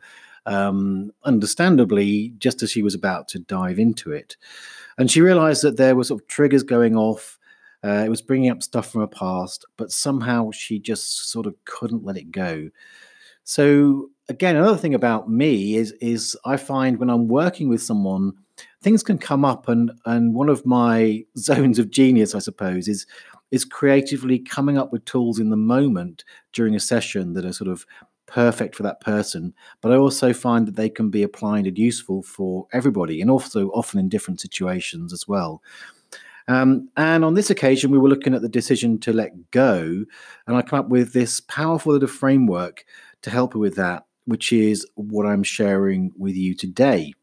um, 0.47 1.13
understandably, 1.25 2.33
just 2.39 2.63
as 2.63 2.71
she 2.71 2.83
was 2.83 2.95
about 2.95 3.29
to 3.29 3.39
dive 3.39 3.79
into 3.79 4.13
it. 4.13 4.37
And 4.97 5.11
she 5.11 5.21
realized 5.21 5.63
that 5.63 5.77
there 5.77 5.95
were 5.95 6.05
sort 6.05 6.23
of 6.23 6.29
triggers 6.29 6.63
going 6.63 6.97
off. 6.97 7.39
Uh, 7.85 8.03
it 8.05 8.09
was 8.09 8.23
bringing 8.23 8.51
up 8.51 8.63
stuff 8.63 8.91
from 8.91 9.03
her 9.03 9.07
past, 9.07 9.67
but 9.77 9.93
somehow 9.93 10.51
she 10.51 10.79
just 10.79 11.31
sort 11.31 11.47
of 11.47 11.55
couldn't 11.65 12.05
let 12.05 12.17
it 12.17 12.31
go. 12.31 12.71
So 13.45 14.11
again, 14.29 14.57
another 14.57 14.79
thing 14.79 14.95
about 14.95 15.31
me 15.31 15.77
is 15.77 15.93
is 16.01 16.37
I 16.45 16.57
find 16.57 16.99
when 16.99 17.11
I'm 17.11 17.29
working 17.29 17.69
with 17.69 17.83
someone, 17.83 18.33
things 18.83 19.03
can 19.03 19.19
come 19.19 19.45
up, 19.45 19.69
and 19.69 19.93
and 20.05 20.35
one 20.35 20.49
of 20.49 20.67
my 20.67 21.25
zones 21.39 21.79
of 21.79 21.91
genius, 21.91 22.35
I 22.35 22.41
suppose, 22.41 22.89
is 22.89 23.07
is 23.53 23.65
creatively 23.65 24.39
coming 24.41 24.77
up 24.79 24.93
with 24.93 25.05
tools 25.05 25.39
in 25.39 25.51
the 25.51 25.57
moment 25.57 26.25
during 26.53 26.75
a 26.75 26.81
session 26.81 27.35
that 27.35 27.45
are 27.45 27.53
sort 27.53 27.71
of 27.71 27.87
perfect 28.27 28.75
for 28.75 28.83
that 28.83 29.01
person, 29.01 29.55
but 29.81 29.93
I 29.93 29.97
also 29.97 30.33
find 30.33 30.67
that 30.67 30.77
they 30.77 30.89
can 30.89 31.11
be 31.11 31.23
applied 31.23 31.67
and 31.67 31.79
useful 31.79 32.23
for 32.23 32.67
everybody, 32.73 33.21
and 33.21 33.31
also 33.31 33.69
often 33.71 33.99
in 34.01 34.09
different 34.09 34.41
situations 34.41 35.13
as 35.13 35.27
well. 35.27 35.63
Um, 36.49 36.89
and 36.97 37.25
on 37.25 37.35
this 37.35 37.51
occasion, 37.51 37.91
we 37.91 37.99
were 37.99 38.09
looking 38.09 38.35
at 38.35 38.43
the 38.43 38.49
decision 38.49 38.99
to 39.01 39.13
let 39.13 39.51
go, 39.51 40.05
and 40.47 40.57
I 40.57 40.63
come 40.63 40.79
up 40.79 40.89
with 40.89 41.13
this 41.13 41.41
powerful 41.41 41.93
little 41.93 42.09
framework 42.09 42.85
to 43.23 43.31
help 43.31 43.55
her 43.55 43.59
with 43.59 43.77
that, 43.77 44.05
which 44.27 44.53
is 44.53 44.87
what 44.95 45.27
I'm 45.27 45.43
sharing 45.43 46.13
with 46.17 46.37
you 46.37 46.55
today. 46.55 47.15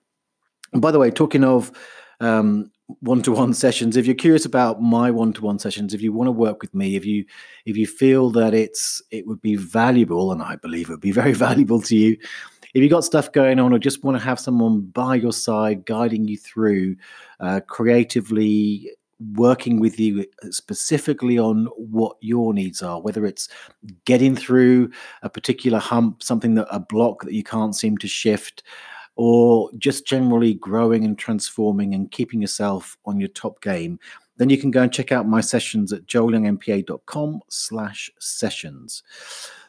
And 0.73 0.81
by 0.81 0.91
the 0.91 0.99
way, 0.99 1.11
talking 1.11 1.43
of 1.43 1.71
um, 2.19 2.71
one-to-one 2.99 3.53
sessions. 3.53 3.95
If 3.95 4.05
you're 4.05 4.15
curious 4.15 4.45
about 4.45 4.81
my 4.81 5.09
one-to-one 5.09 5.59
sessions 5.59 5.93
if 5.93 6.01
you 6.01 6.11
want 6.11 6.27
to 6.27 6.31
work 6.31 6.61
with 6.61 6.73
me 6.73 6.95
if 6.95 7.05
you 7.05 7.25
if 7.65 7.77
you 7.77 7.87
feel 7.87 8.29
that 8.31 8.53
it's 8.53 9.01
it 9.11 9.25
would 9.25 9.41
be 9.41 9.55
valuable 9.55 10.31
and 10.31 10.41
i 10.41 10.55
believe 10.57 10.89
it 10.89 10.93
would 10.93 10.99
be 10.99 11.11
very 11.11 11.33
valuable 11.47 11.81
to 11.81 11.95
you 11.95 12.17
if 12.73 12.81
you 12.81 12.89
got 12.89 13.05
stuff 13.05 13.31
going 13.31 13.59
on 13.59 13.71
or 13.71 13.79
just 13.79 14.03
want 14.03 14.17
to 14.17 14.23
have 14.23 14.39
someone 14.39 14.81
by 14.81 15.15
your 15.15 15.31
side 15.31 15.85
guiding 15.85 16.27
you 16.27 16.37
through 16.37 16.95
uh, 17.39 17.59
creatively 17.67 18.89
working 19.35 19.79
with 19.79 19.99
you 19.99 20.25
specifically 20.49 21.37
on 21.37 21.67
what 21.77 22.17
your 22.19 22.53
needs 22.53 22.81
are 22.81 22.99
whether 22.99 23.25
it's 23.25 23.47
getting 24.05 24.35
through 24.35 24.91
a 25.21 25.29
particular 25.29 25.79
hump 25.79 26.21
something 26.21 26.55
that 26.55 26.67
a 26.69 26.79
block 26.79 27.23
that 27.23 27.33
you 27.33 27.43
can't 27.43 27.75
seem 27.75 27.97
to 27.97 28.07
shift 28.07 28.63
or 29.15 29.69
just 29.77 30.07
generally 30.07 30.55
growing 30.55 31.05
and 31.05 31.17
transforming 31.17 31.93
and 31.93 32.11
keeping 32.11 32.41
yourself 32.41 32.97
on 33.05 33.19
your 33.19 33.29
top 33.29 33.61
game, 33.61 33.99
then 34.37 34.49
you 34.49 34.57
can 34.57 34.71
go 34.71 34.81
and 34.81 34.91
check 34.91 35.11
out 35.11 35.27
my 35.27 35.41
sessions 35.41 35.93
at 35.93 36.05
joelyoungnpa.com 36.05 37.41
slash 37.49 38.09
sessions. 38.19 39.03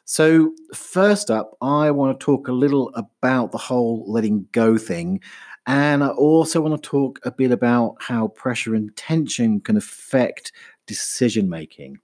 So 0.07 0.53
first 0.75 1.31
up, 1.31 1.57
I 1.63 1.91
want 1.91 2.19
to 2.19 2.25
talk 2.25 2.49
a 2.49 2.53
little 2.53 2.91
about 2.95 3.53
the 3.53 3.59
whole 3.59 4.05
letting 4.07 4.47
go 4.53 4.77
thing. 4.77 5.21
And 5.67 6.05
I 6.05 6.09
also 6.09 6.61
want 6.61 6.83
to 6.83 6.89
talk 6.89 7.21
a 7.25 7.31
bit 7.31 7.51
about 7.51 7.97
how 8.01 8.29
pressure 8.29 8.75
and 8.75 8.95
tension 8.97 9.61
can 9.61 9.77
affect 9.77 10.53
decision 10.87 11.49
making. 11.49 11.99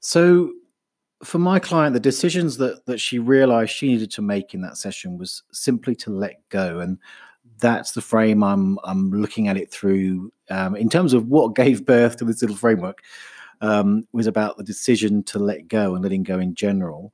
So 0.00 0.52
for 1.24 1.38
my 1.38 1.58
client, 1.58 1.94
the 1.94 2.00
decisions 2.00 2.56
that 2.58 2.84
that 2.86 3.00
she 3.00 3.18
realized 3.18 3.70
she 3.70 3.88
needed 3.88 4.10
to 4.12 4.22
make 4.22 4.54
in 4.54 4.60
that 4.62 4.76
session 4.76 5.18
was 5.18 5.42
simply 5.52 5.94
to 5.96 6.10
let 6.10 6.48
go. 6.48 6.80
And 6.80 6.98
that's 7.58 7.92
the 7.92 8.00
frame 8.00 8.42
I'm 8.42 8.78
I'm 8.84 9.10
looking 9.10 9.48
at 9.48 9.56
it 9.56 9.70
through 9.70 10.32
um, 10.50 10.76
in 10.76 10.88
terms 10.88 11.12
of 11.12 11.28
what 11.28 11.54
gave 11.62 11.86
birth 11.86 12.16
to 12.18 12.24
this 12.24 12.42
little 12.42 12.56
framework 12.56 13.02
um, 13.60 14.06
was 14.12 14.26
about 14.26 14.56
the 14.56 14.64
decision 14.64 15.22
to 15.24 15.38
let 15.38 15.68
go 15.68 15.94
and 15.94 16.02
letting 16.02 16.24
go 16.24 16.38
in 16.38 16.54
general. 16.54 17.12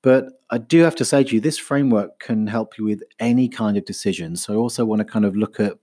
But 0.00 0.40
I 0.50 0.58
do 0.58 0.80
have 0.80 0.96
to 0.96 1.04
say 1.04 1.22
to 1.22 1.34
you, 1.34 1.40
this 1.40 1.58
framework 1.58 2.18
can 2.18 2.48
help 2.48 2.76
you 2.76 2.84
with 2.84 3.04
any 3.20 3.48
kind 3.48 3.76
of 3.76 3.84
decision. 3.84 4.34
So 4.34 4.52
I 4.52 4.56
also 4.56 4.84
want 4.84 4.98
to 4.98 5.04
kind 5.04 5.24
of 5.24 5.36
look 5.36 5.60
at 5.60 5.74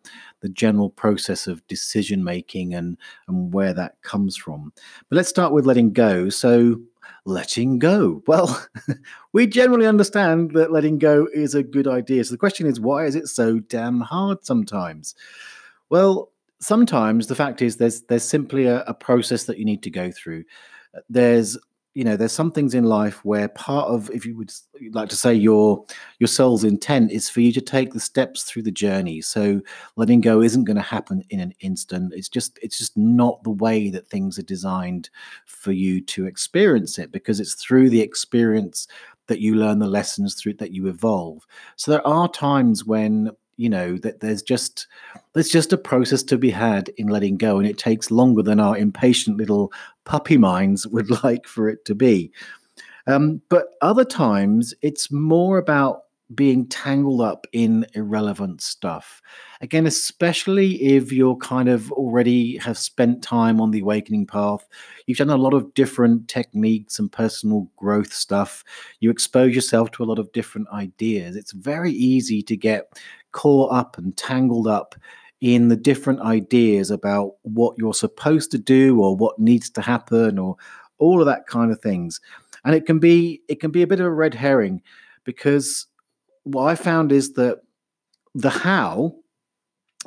the 0.41 0.49
general 0.49 0.89
process 0.89 1.47
of 1.47 1.65
decision 1.67 2.21
making 2.21 2.73
and 2.73 2.97
and 3.27 3.53
where 3.53 3.73
that 3.73 4.01
comes 4.01 4.35
from. 4.35 4.73
But 5.07 5.15
let's 5.15 5.29
start 5.29 5.53
with 5.53 5.65
letting 5.65 5.93
go. 5.93 6.29
So 6.29 6.81
letting 7.25 7.79
go. 7.79 8.23
Well, 8.27 8.65
we 9.33 9.47
generally 9.47 9.85
understand 9.85 10.51
that 10.51 10.71
letting 10.71 10.97
go 10.97 11.27
is 11.33 11.55
a 11.55 11.63
good 11.63 11.87
idea. 11.87 12.23
So 12.23 12.33
the 12.33 12.37
question 12.37 12.67
is, 12.67 12.79
why 12.79 13.05
is 13.05 13.15
it 13.15 13.27
so 13.27 13.59
damn 13.59 14.01
hard 14.01 14.45
sometimes? 14.45 15.15
Well, 15.89 16.31
sometimes 16.59 17.27
the 17.27 17.35
fact 17.35 17.61
is 17.61 17.77
there's 17.77 18.01
there's 18.03 18.23
simply 18.23 18.65
a, 18.65 18.83
a 18.83 18.93
process 18.93 19.45
that 19.45 19.57
you 19.57 19.65
need 19.65 19.83
to 19.83 19.89
go 19.89 20.11
through. 20.11 20.43
There's 21.09 21.57
you 21.96 22.03
know 22.03 22.15
there's 22.15 22.31
some 22.31 22.51
things 22.51 22.75
in 22.75 22.84
life 22.84 23.24
where 23.25 23.48
part 23.50 23.88
of 23.89 24.10
if 24.12 24.25
you 24.25 24.38
would 24.38 24.53
like 24.91 25.10
to 25.10 25.15
say 25.15 25.34
your 25.34 25.84
your 26.19 26.27
soul's 26.27 26.63
intent 26.63 27.12
is 27.12 27.29
for 27.29 27.41
you 27.41 27.51
to 27.51 27.62
take 27.62 27.93
the 27.93 28.00
steps 28.00 28.43
through 28.43 28.62
the 28.62 28.72
journey. 28.72 29.22
So 29.22 29.62
letting 29.96 30.22
go 30.22 30.41
isn't 30.41 30.65
going 30.65 30.77
to 30.77 30.81
happen 30.84 31.24
in 31.29 31.39
an 31.39 31.53
instant. 31.62 32.13
It's 32.13 32.29
just 32.29 32.60
it's 32.62 32.77
just 32.77 32.96
not 32.96 33.43
the 33.43 33.50
way 33.50 33.89
that 33.89 34.08
things 34.08 34.38
are 34.38 34.43
designed 34.43 35.10
for 35.46 35.72
you 35.72 36.01
to 36.01 36.27
experience 36.27 37.00
it 37.00 37.12
because 37.12 37.39
it's 37.39 37.55
through 37.55 37.89
the 37.89 38.01
experience 38.01 38.88
that 39.27 39.39
you 39.39 39.55
learn 39.55 39.79
the 39.79 39.88
lessons 39.88 40.36
through 40.36 40.55
that 40.55 40.72
you 40.72 40.88
evolve. 40.88 41.46
So 41.75 41.91
there 41.91 42.05
are 42.05 42.29
times 42.29 42.86
when 42.86 43.31
you 43.59 43.69
know 43.69 43.97
that 43.97 44.21
there's 44.21 44.41
just 44.41 44.87
there's 45.33 45.49
just 45.49 45.73
a 45.73 45.77
process 45.77 46.23
to 46.23 46.37
be 46.37 46.49
had 46.49 46.87
in 46.97 47.07
letting 47.07 47.35
go 47.35 47.57
and 47.57 47.67
it 47.67 47.77
takes 47.77 48.09
longer 48.09 48.41
than 48.41 48.57
our 48.57 48.77
impatient 48.77 49.35
little 49.35 49.73
puppy 50.05 50.37
minds 50.37 50.87
would 50.87 51.09
like 51.23 51.45
for 51.45 51.67
it 51.67 51.83
to 51.83 51.93
be. 51.93 52.31
Um, 53.05 53.41
but 53.49 53.65
other 53.81 54.05
times 54.05 54.73
it's 54.81 55.11
more 55.11 55.57
about 55.57 56.03
being 56.36 56.67
tangled 56.67 57.21
up 57.21 57.48
in 57.53 57.86
irrelevant 57.93 58.62
stuff. 58.62 59.21
Again, 59.62 59.88
especially 59.88 60.81
if 60.81 61.12
you're 61.12 61.36
kind 61.38 61.69
of 61.69 61.91
already 61.93 62.57
have 62.57 62.77
spent 62.77 63.24
time 63.24 63.59
on 63.59 63.71
the 63.71 63.79
awakening 63.79 64.27
path, 64.27 64.67
you've 65.07 65.17
done 65.17 65.31
a 65.31 65.38
lot 65.38 65.53
of 65.55 65.74
different 65.74 66.27
techniques 66.27 67.00
and 67.00 67.12
personal 67.12 67.67
growth 67.77 68.13
stuff. 68.13 68.63
You 69.00 69.09
expose 69.09 69.55
yourself 69.55 69.89
to 69.91 70.03
a 70.03 70.05
lot 70.05 70.19
of 70.19 70.31
different 70.31 70.67
ideas. 70.69 71.36
It's 71.36 71.51
very 71.51 71.91
easy 71.91 72.43
to 72.43 72.55
get 72.55 73.00
caught 73.31 73.71
up 73.71 73.98
and 73.98 74.15
tangled 74.15 74.67
up 74.67 74.95
in 75.41 75.69
the 75.69 75.75
different 75.75 76.19
ideas 76.21 76.91
about 76.91 77.36
what 77.43 77.75
you're 77.77 77.93
supposed 77.93 78.51
to 78.51 78.57
do 78.57 79.01
or 79.01 79.15
what 79.15 79.39
needs 79.39 79.69
to 79.69 79.81
happen 79.81 80.38
or 80.38 80.57
all 80.98 81.21
of 81.21 81.25
that 81.25 81.48
kind 81.48 81.71
of 81.71 81.79
things. 81.81 82.19
And 82.65 82.75
it 82.75 82.86
can 82.86 83.00
be 83.00 83.41
it 83.48 83.59
can 83.59 83.71
be 83.71 83.81
a 83.81 83.88
bit 83.88 84.00
of 84.00 84.05
a 84.05 84.12
red 84.12 84.33
herring 84.33 84.81
because 85.24 85.88
what 86.43 86.65
I 86.65 86.75
found 86.75 87.12
is 87.12 87.34
that 87.34 87.62
the 88.36 88.50
how, 88.50 89.15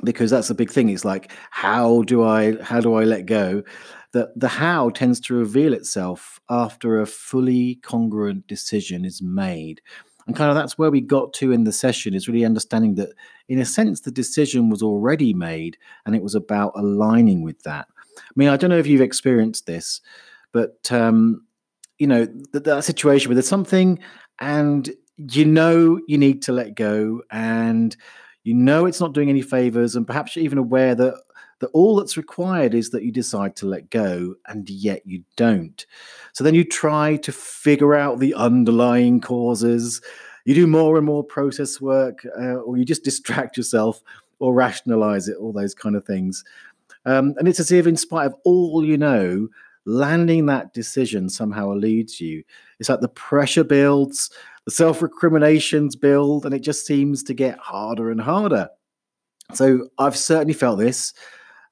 because 0.04 0.30
that's 0.30 0.50
a 0.50 0.54
big 0.54 0.70
thing. 0.70 0.88
It's 0.88 1.04
like 1.04 1.32
how 1.50 2.02
do 2.02 2.24
I 2.24 2.60
how 2.62 2.80
do 2.80 2.94
I 2.94 3.04
let 3.04 3.26
go? 3.26 3.62
That 4.12 4.28
the 4.38 4.48
how 4.48 4.90
tends 4.90 5.20
to 5.20 5.34
reveal 5.34 5.72
itself 5.72 6.40
after 6.50 7.00
a 7.00 7.06
fully 7.06 7.76
congruent 7.76 8.46
decision 8.46 9.04
is 9.04 9.22
made. 9.22 9.80
And 10.26 10.36
kind 10.36 10.50
of 10.50 10.54
that's 10.54 10.78
where 10.78 10.90
we 10.90 11.00
got 11.00 11.32
to 11.34 11.50
in 11.50 11.64
the 11.64 11.72
session 11.72 12.14
is 12.14 12.28
really 12.28 12.44
understanding 12.44 12.94
that, 12.94 13.10
in 13.48 13.58
a 13.58 13.64
sense, 13.64 14.00
the 14.00 14.10
decision 14.12 14.70
was 14.70 14.82
already 14.82 15.34
made 15.34 15.76
and 16.06 16.14
it 16.14 16.22
was 16.22 16.34
about 16.34 16.72
aligning 16.76 17.42
with 17.42 17.60
that. 17.62 17.88
I 18.18 18.32
mean, 18.36 18.48
I 18.48 18.56
don't 18.56 18.70
know 18.70 18.78
if 18.78 18.86
you've 18.86 19.00
experienced 19.00 19.66
this, 19.66 20.00
but, 20.52 20.92
um, 20.92 21.44
you 21.98 22.06
know, 22.06 22.26
that, 22.52 22.64
that 22.64 22.84
situation 22.84 23.30
where 23.30 23.34
there's 23.34 23.48
something 23.48 23.98
and 24.38 24.90
you 25.16 25.44
know 25.44 26.00
you 26.06 26.18
need 26.18 26.42
to 26.42 26.52
let 26.52 26.74
go 26.74 27.22
and 27.30 27.96
you 28.44 28.54
know 28.54 28.86
it's 28.86 29.00
not 29.00 29.12
doing 29.12 29.28
any 29.28 29.42
favors 29.42 29.94
and 29.94 30.06
perhaps 30.06 30.34
you're 30.34 30.44
even 30.44 30.58
aware 30.58 30.94
that 30.94 31.14
that 31.62 31.70
all 31.72 31.94
that's 31.94 32.16
required 32.16 32.74
is 32.74 32.90
that 32.90 33.04
you 33.04 33.12
decide 33.12 33.54
to 33.54 33.66
let 33.66 33.88
go 33.88 34.34
and 34.48 34.68
yet 34.68 35.00
you 35.06 35.22
don't. 35.36 35.86
So 36.32 36.42
then 36.42 36.56
you 36.56 36.64
try 36.64 37.16
to 37.18 37.30
figure 37.30 37.94
out 37.94 38.18
the 38.18 38.34
underlying 38.34 39.20
causes. 39.20 40.02
You 40.44 40.56
do 40.56 40.66
more 40.66 40.96
and 40.96 41.06
more 41.06 41.22
process 41.22 41.80
work 41.80 42.26
uh, 42.36 42.56
or 42.56 42.76
you 42.76 42.84
just 42.84 43.04
distract 43.04 43.56
yourself 43.56 44.02
or 44.40 44.52
rationalize 44.52 45.28
it 45.28 45.36
all 45.36 45.52
those 45.52 45.72
kind 45.72 45.94
of 45.94 46.04
things. 46.04 46.42
Um, 47.06 47.34
and 47.38 47.46
it's 47.46 47.60
as 47.60 47.70
if 47.70 47.86
in 47.86 47.96
spite 47.96 48.26
of 48.26 48.34
all 48.44 48.84
you 48.84 48.98
know 48.98 49.48
landing 49.84 50.46
that 50.46 50.74
decision 50.74 51.28
somehow 51.28 51.70
eludes 51.70 52.20
you. 52.20 52.42
It's 52.80 52.88
like 52.88 53.00
the 53.00 53.08
pressure 53.08 53.64
builds 53.64 54.30
the 54.66 54.70
self 54.70 55.02
recriminations 55.02 55.96
build, 55.96 56.44
and 56.44 56.54
it 56.54 56.60
just 56.60 56.86
seems 56.86 57.22
to 57.24 57.34
get 57.34 57.58
harder 57.58 58.10
and 58.10 58.20
harder. 58.20 58.68
So 59.54 59.88
I've 59.98 60.16
certainly 60.16 60.54
felt 60.54 60.78
this. 60.78 61.12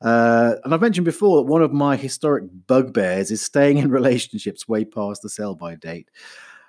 Uh, 0.02 0.54
and 0.64 0.73
I've 0.73 0.80
mentioned 0.80 1.04
before 1.04 1.37
that 1.37 1.50
one 1.50 1.62
of 1.62 1.73
my 1.73 1.97
historic 1.97 2.44
bugbears 2.66 3.30
is 3.30 3.42
staying 3.42 3.78
in 3.78 3.90
relationships 3.90 4.66
way 4.66 4.85
past 4.85 5.23
the 5.23 5.28
sell 5.28 5.54
by 5.54 5.75
date. 5.75 6.11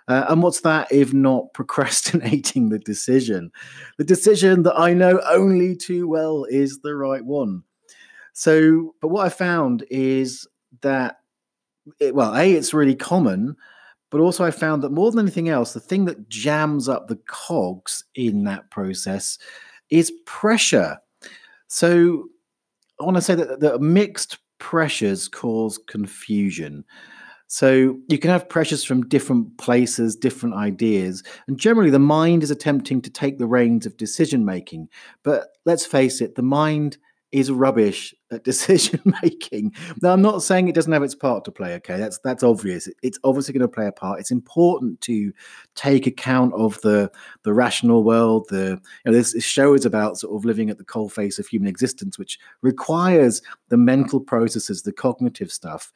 Uh, 0.07 0.25
and 0.29 0.43
what's 0.43 0.61
that 0.61 0.91
if 0.91 1.13
not 1.13 1.53
procrastinating 1.53 2.69
the 2.69 2.79
decision? 2.79 3.51
The 3.97 4.03
decision 4.03 4.63
that 4.63 4.77
I 4.77 4.93
know 4.93 5.21
only 5.29 5.75
too 5.75 6.07
well 6.07 6.45
is 6.49 6.79
the 6.79 6.95
right 6.95 7.23
one. 7.23 7.63
So, 8.33 8.95
but 9.01 9.09
what 9.09 9.25
I 9.25 9.29
found 9.29 9.85
is 9.89 10.47
that, 10.81 11.17
it, 11.99 12.15
well, 12.15 12.35
A, 12.35 12.53
it's 12.53 12.73
really 12.73 12.95
common. 12.95 13.55
But 14.11 14.19
also, 14.19 14.43
I 14.43 14.51
found 14.51 14.83
that 14.83 14.91
more 14.91 15.09
than 15.09 15.21
anything 15.21 15.49
else, 15.49 15.73
the 15.73 15.79
thing 15.79 16.05
that 16.05 16.29
jams 16.29 16.87
up 16.87 17.07
the 17.07 17.19
cogs 17.27 18.03
in 18.13 18.43
that 18.43 18.69
process 18.69 19.39
is 19.89 20.11
pressure. 20.25 20.97
So, 21.67 22.25
I 22.99 23.05
want 23.05 23.17
to 23.17 23.21
say 23.21 23.33
that 23.35 23.61
the 23.61 23.79
mixed 23.79 24.37
pressures 24.59 25.27
cause 25.27 25.79
confusion. 25.87 26.85
So 27.47 27.97
you 28.07 28.17
can 28.17 28.29
have 28.29 28.47
pressures 28.47 28.81
from 28.81 29.09
different 29.09 29.57
places, 29.57 30.15
different 30.15 30.55
ideas, 30.55 31.21
and 31.47 31.59
generally 31.59 31.89
the 31.89 31.99
mind 31.99 32.43
is 32.43 32.51
attempting 32.51 33.01
to 33.01 33.09
take 33.09 33.39
the 33.39 33.45
reins 33.45 33.85
of 33.85 33.97
decision 33.97 34.45
making. 34.45 34.87
But 35.23 35.47
let's 35.65 35.85
face 35.85 36.21
it, 36.21 36.35
the 36.35 36.43
mind 36.43 36.97
is 37.31 37.49
rubbish 37.49 38.13
at 38.31 38.43
decision 38.51 39.01
making. 39.21 39.73
Now, 40.01 40.13
I'm 40.13 40.21
not 40.21 40.43
saying 40.43 40.67
it 40.67 40.75
doesn't 40.75 40.91
have 40.91 41.03
its 41.03 41.15
part 41.15 41.45
to 41.45 41.51
play. 41.51 41.75
Okay, 41.75 41.97
that's 41.97 42.19
that's 42.19 42.43
obvious. 42.43 42.89
It's 43.01 43.19
obviously 43.23 43.53
going 43.53 43.61
to 43.61 43.67
play 43.67 43.87
a 43.87 43.91
part. 43.91 44.19
It's 44.19 44.31
important 44.31 45.01
to 45.01 45.31
take 45.75 46.07
account 46.07 46.53
of 46.53 46.79
the 46.81 47.11
the 47.43 47.53
rational 47.53 48.03
world. 48.03 48.47
The 48.49 48.79
you 49.05 49.11
know 49.11 49.13
this, 49.13 49.33
this 49.33 49.43
show 49.43 49.73
is 49.73 49.85
about 49.85 50.17
sort 50.17 50.35
of 50.35 50.45
living 50.45 50.69
at 50.69 50.77
the 50.77 50.83
coal 50.83 51.09
face 51.09 51.39
of 51.39 51.47
human 51.47 51.69
existence, 51.69 52.17
which 52.17 52.39
requires 52.61 53.41
the 53.69 53.77
mental 53.77 54.19
processes, 54.19 54.81
the 54.81 54.93
cognitive 54.93 55.51
stuff. 55.51 55.93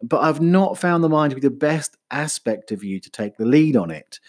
But 0.00 0.20
I've 0.20 0.40
not 0.40 0.78
found 0.78 1.02
the 1.02 1.08
mind 1.08 1.30
to 1.30 1.34
be 1.34 1.40
the 1.40 1.50
best 1.50 1.96
aspect 2.12 2.70
of 2.70 2.84
you 2.84 3.00
to 3.00 3.10
take 3.10 3.36
the 3.36 3.44
lead 3.44 3.76
on 3.76 3.90
it, 3.90 4.20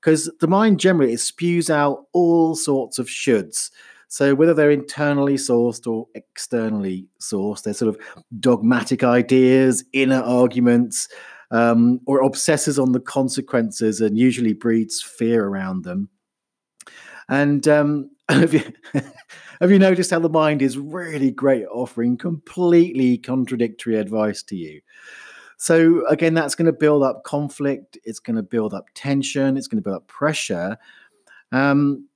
because 0.00 0.30
the 0.40 0.46
mind 0.46 0.78
generally 0.78 1.12
it 1.12 1.18
spews 1.18 1.70
out 1.70 2.06
all 2.12 2.54
sorts 2.54 3.00
of 3.00 3.08
shoulds 3.08 3.70
so 4.08 4.34
whether 4.34 4.54
they're 4.54 4.70
internally 4.70 5.34
sourced 5.34 5.86
or 5.86 6.06
externally 6.14 7.06
sourced, 7.20 7.62
they're 7.62 7.74
sort 7.74 7.94
of 7.94 8.00
dogmatic 8.40 9.04
ideas, 9.04 9.84
inner 9.92 10.22
arguments, 10.22 11.08
um, 11.50 12.00
or 12.06 12.22
obsesses 12.22 12.78
on 12.78 12.92
the 12.92 13.00
consequences, 13.00 14.00
and 14.00 14.18
usually 14.18 14.54
breeds 14.54 15.02
fear 15.02 15.44
around 15.44 15.84
them. 15.84 16.08
And 17.28 17.68
um, 17.68 18.10
have 18.30 18.54
you 18.54 18.62
have 19.60 19.70
you 19.70 19.78
noticed 19.78 20.10
how 20.10 20.20
the 20.20 20.30
mind 20.30 20.62
is 20.62 20.78
really 20.78 21.30
great 21.30 21.62
at 21.62 21.68
offering 21.68 22.16
completely 22.16 23.18
contradictory 23.18 23.96
advice 23.96 24.42
to 24.44 24.56
you? 24.56 24.80
So, 25.60 26.06
again, 26.06 26.34
that's 26.34 26.54
going 26.54 26.66
to 26.66 26.72
build 26.72 27.02
up 27.02 27.24
conflict, 27.24 27.98
it's 28.04 28.20
going 28.20 28.36
to 28.36 28.42
build 28.42 28.72
up 28.72 28.86
tension, 28.94 29.56
it's 29.56 29.66
going 29.66 29.82
to 29.82 29.86
build 29.86 29.96
up 29.96 30.06
pressure. 30.06 30.78
Um, 31.50 32.07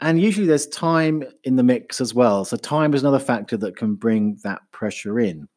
and 0.00 0.20
usually 0.20 0.46
there's 0.46 0.66
time 0.66 1.24
in 1.44 1.56
the 1.56 1.62
mix 1.62 2.00
as 2.00 2.14
well. 2.14 2.44
So, 2.44 2.56
time 2.56 2.94
is 2.94 3.02
another 3.02 3.18
factor 3.18 3.56
that 3.58 3.76
can 3.76 3.94
bring 3.94 4.38
that 4.42 4.60
pressure 4.72 5.18
in. 5.18 5.48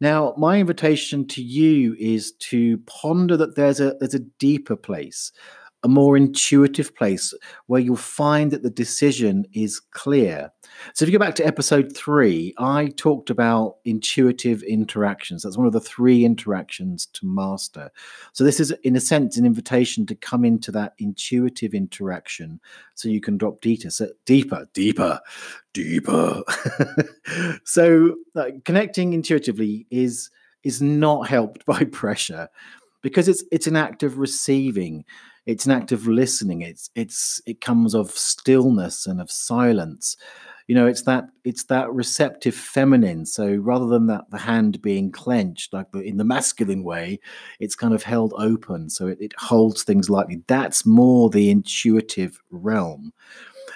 Now, 0.00 0.34
my 0.36 0.58
invitation 0.58 1.26
to 1.28 1.42
you 1.42 1.96
is 1.98 2.32
to 2.32 2.78
ponder 2.86 3.36
that 3.36 3.56
there's 3.56 3.80
a 3.80 3.94
there's 3.98 4.14
a 4.14 4.20
deeper 4.20 4.76
place, 4.76 5.32
a 5.84 5.88
more 5.88 6.16
intuitive 6.16 6.94
place 6.96 7.32
where 7.66 7.80
you'll 7.80 7.96
find 7.96 8.50
that 8.50 8.62
the 8.62 8.70
decision 8.70 9.44
is 9.52 9.78
clear. 9.78 10.50
So, 10.94 11.04
if 11.04 11.10
you 11.10 11.18
go 11.18 11.24
back 11.24 11.36
to 11.36 11.46
episode 11.46 11.96
three, 11.96 12.52
I 12.58 12.92
talked 12.96 13.30
about 13.30 13.76
intuitive 13.84 14.62
interactions. 14.62 15.42
That's 15.42 15.56
one 15.56 15.66
of 15.66 15.72
the 15.72 15.80
three 15.80 16.24
interactions 16.24 17.06
to 17.14 17.26
master. 17.26 17.90
So, 18.32 18.42
this 18.42 18.58
is, 18.58 18.72
in 18.82 18.96
a 18.96 19.00
sense, 19.00 19.36
an 19.36 19.46
invitation 19.46 20.04
to 20.06 20.14
come 20.14 20.44
into 20.44 20.72
that 20.72 20.94
intuitive 20.98 21.74
interaction 21.74 22.60
so 22.94 23.08
you 23.08 23.20
can 23.20 23.38
drop 23.38 23.60
deeper, 23.60 23.90
so 23.90 24.08
deeper, 24.24 24.66
deeper, 24.74 25.20
deeper. 25.72 26.42
so, 27.64 28.16
uh, 28.34 28.50
connecting 28.64 29.12
intuitively 29.12 29.86
is 29.90 30.30
is 30.64 30.82
not 30.82 31.28
helped 31.28 31.64
by 31.66 31.84
pressure 31.84 32.48
because 33.02 33.28
it's 33.28 33.44
it's 33.52 33.66
an 33.66 33.76
act 33.76 34.02
of 34.02 34.18
receiving 34.18 35.04
it's 35.48 35.64
an 35.64 35.72
act 35.72 35.92
of 35.92 36.06
listening. 36.06 36.60
It's 36.60 36.90
it's 36.94 37.40
it 37.46 37.62
comes 37.62 37.94
of 37.94 38.10
stillness 38.10 39.06
and 39.06 39.18
of 39.18 39.30
silence. 39.30 40.14
You 40.66 40.74
know 40.74 40.86
it's 40.86 41.02
that 41.02 41.24
it's 41.42 41.64
that 41.64 41.90
receptive 41.90 42.54
feminine. 42.54 43.24
So 43.24 43.54
rather 43.54 43.86
than 43.86 44.08
that 44.08 44.30
the 44.30 44.36
hand 44.36 44.82
being 44.82 45.10
clenched 45.10 45.72
like 45.72 45.90
the, 45.92 46.00
in 46.00 46.18
the 46.18 46.24
masculine 46.24 46.84
way 46.84 47.18
it's 47.60 47.74
kind 47.74 47.94
of 47.94 48.02
held 48.02 48.34
open. 48.36 48.90
So 48.90 49.06
it, 49.06 49.18
it 49.22 49.32
holds 49.38 49.82
things 49.84 50.10
lightly. 50.10 50.42
That's 50.48 50.84
more 50.84 51.30
the 51.30 51.48
intuitive 51.48 52.38
realm. 52.50 53.14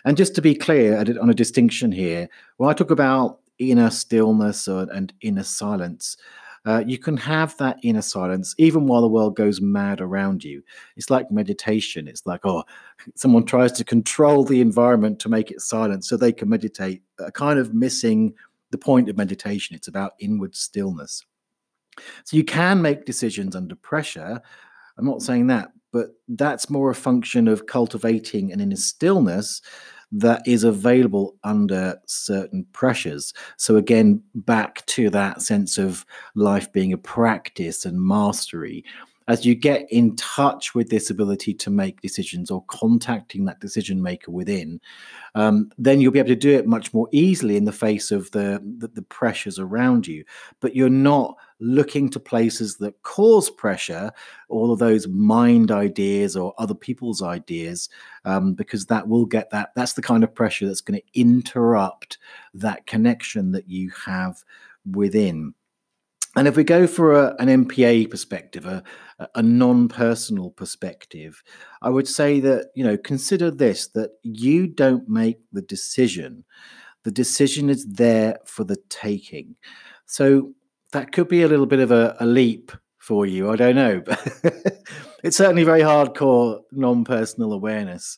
And 0.05 0.19
just 0.19 0.35
to 0.35 0.43
be 0.43 0.55
clear 0.55 0.99
on 0.99 1.31
a 1.31 1.35
distinction 1.35 1.91
here 1.91 2.29
when 2.59 2.69
i 2.69 2.75
talk 2.75 2.91
about 2.91 3.39
inner 3.59 3.89
stillness 3.89 4.69
or, 4.69 4.87
and 4.93 5.15
inner 5.23 5.45
silence 5.45 6.19
uh, 6.65 6.85
you 6.87 6.99
can 6.99 7.17
have 7.17 7.57
that 7.57 7.79
inner 7.83 8.03
silence 8.03 8.55
even 8.59 8.87
while 8.87 9.01
the 9.01 9.09
world 9.09 9.35
goes 9.35 9.61
mad 9.61 10.01
around 10.01 10.45
you. 10.45 10.63
It's 10.97 11.11
like 11.11 11.31
meditation. 11.31 12.07
It's 12.07 12.25
like, 12.25 12.41
oh, 12.45 12.65
someone 13.17 13.45
tries 13.45 13.73
to 13.73 13.85
control 13.85 14.45
the 14.45 14.61
environment 14.61 15.19
to 15.21 15.29
make 15.29 15.51
it 15.51 15.61
silent 15.61 16.05
so 16.05 16.17
they 16.17 16.33
can 16.33 16.49
meditate, 16.49 17.03
uh, 17.19 17.31
kind 17.31 17.59
of 17.59 17.75
missing 17.75 18.35
the 18.71 18.79
point 18.79 19.09
of 19.09 19.17
meditation. 19.17 19.75
It's 19.75 19.89
about 19.89 20.13
inward 20.21 20.55
stillness. 20.55 21.25
So 22.25 22.37
you 22.37 22.45
can 22.45 22.81
make 22.81 23.05
decisions 23.05 23.57
under 23.57 23.75
pressure. 23.75 24.41
I'm 24.97 25.05
not 25.05 25.23
saying 25.23 25.49
that, 25.49 25.73
but 25.93 26.11
that's 26.29 26.71
more 26.71 26.91
a 26.91 26.95
function 26.95 27.49
of 27.49 27.67
cultivating 27.67 28.53
an 28.53 28.61
inner 28.61 28.77
stillness 28.77 29.61
that 30.13 30.43
is 30.47 30.65
available 30.65 31.37
under 31.43 31.99
certain 32.07 32.67
pressures. 32.73 33.33
So, 33.57 33.77
again, 33.77 34.23
back 34.35 34.85
to 34.87 35.11
that 35.11 35.43
sense 35.43 35.79
of 35.79 36.05
life 36.35 36.73
being 36.73 36.93
a 36.93 36.99
practice 36.99 37.85
and 37.85 38.01
mastery. 38.01 38.85
As 39.29 39.47
you 39.47 39.55
get 39.55 39.87
in 39.91 40.17
touch 40.17 40.75
with 40.75 40.91
this 40.91 41.11
ability 41.11 41.55
to 41.55 41.71
make 41.71 42.01
decisions 42.01 42.51
or 42.51 42.65
contacting 42.67 43.45
that 43.45 43.61
decision 43.61 44.03
maker 44.03 44.31
within, 44.31 44.81
um, 45.35 45.71
then 45.79 46.01
you'll 46.01 46.13
be 46.13 46.19
able 46.19 46.29
to 46.29 46.37
do 46.37 46.57
it 46.57 46.67
much 46.67 46.93
more 46.93 47.09
easily 47.13 47.57
in 47.57 47.65
the 47.65 47.73
face 47.73 48.11
of 48.11 48.31
the, 48.33 48.63
the, 48.79 48.89
the 48.89 49.03
pressures 49.03 49.59
around 49.59 50.07
you. 50.07 50.25
But 50.61 50.75
you're 50.75 50.91
not 50.91 51.37
looking 51.61 52.09
to 52.11 52.21
places 52.21 52.77
that 52.79 53.01
cause 53.03 53.49
pressure, 53.49 54.11
all 54.49 54.73
of 54.73 54.81
those 54.81 55.07
mind 55.09 55.71
ideas 55.71 56.37
or 56.37 56.53
other 56.59 56.75
people's 56.75 57.23
ideas, 57.23 57.89
um, 58.25 58.55
because 58.55 58.87
that 58.87 59.07
will 59.07 59.27
get 59.27 59.51
that. 59.51 59.71
That's 59.77 59.93
the 59.93 60.03
kind 60.03 60.25
of 60.25 60.35
pressure 60.35 60.67
that's 60.67 60.81
going 60.81 61.01
to 61.01 61.21
interrupt 61.21 62.19
that 62.55 62.87
connection 62.87 63.53
that 63.53 63.69
you 63.69 63.93
have 64.05 64.43
within. 64.91 65.55
And 66.35 66.49
if 66.49 66.57
we 66.57 66.65
go 66.65 66.87
for 66.87 67.13
a, 67.13 67.37
an 67.39 67.49
NPA 67.49 68.11
perspective, 68.11 68.65
a, 68.65 68.83
a 69.35 69.43
non-personal 69.43 70.51
perspective, 70.51 71.43
I 71.83 71.91
would 71.91 72.09
say 72.09 72.41
that 72.41 72.71
you 72.75 72.85
know 72.85 72.97
consider 72.97 73.51
this: 73.51 73.89
that 73.89 74.13
you 74.23 74.67
don't 74.67 75.09
make 75.09 75.39
the 75.53 75.63
decision; 75.63 76.45
the 77.03 77.11
decision 77.11 77.69
is 77.69 77.87
there 77.87 78.39
for 78.47 78.65
the 78.65 78.79
taking. 78.89 79.57
So 80.07 80.55
that 80.93 81.13
could 81.13 81.29
be 81.29 81.43
a 81.43 81.49
little 81.49 81.67
bit 81.67 81.81
of 81.81 81.91
a, 81.91 82.17
a 82.21 82.27
leap 82.27 82.73
for 82.99 83.27
you. 83.27 83.51
I 83.51 83.57
don't 83.57 83.77
know, 83.77 84.01
but 84.01 84.27
it's 85.23 85.37
certainly 85.37 85.65
very 85.65 85.81
hardcore 85.81 86.61
non-personal 86.71 87.53
awareness. 87.53 88.17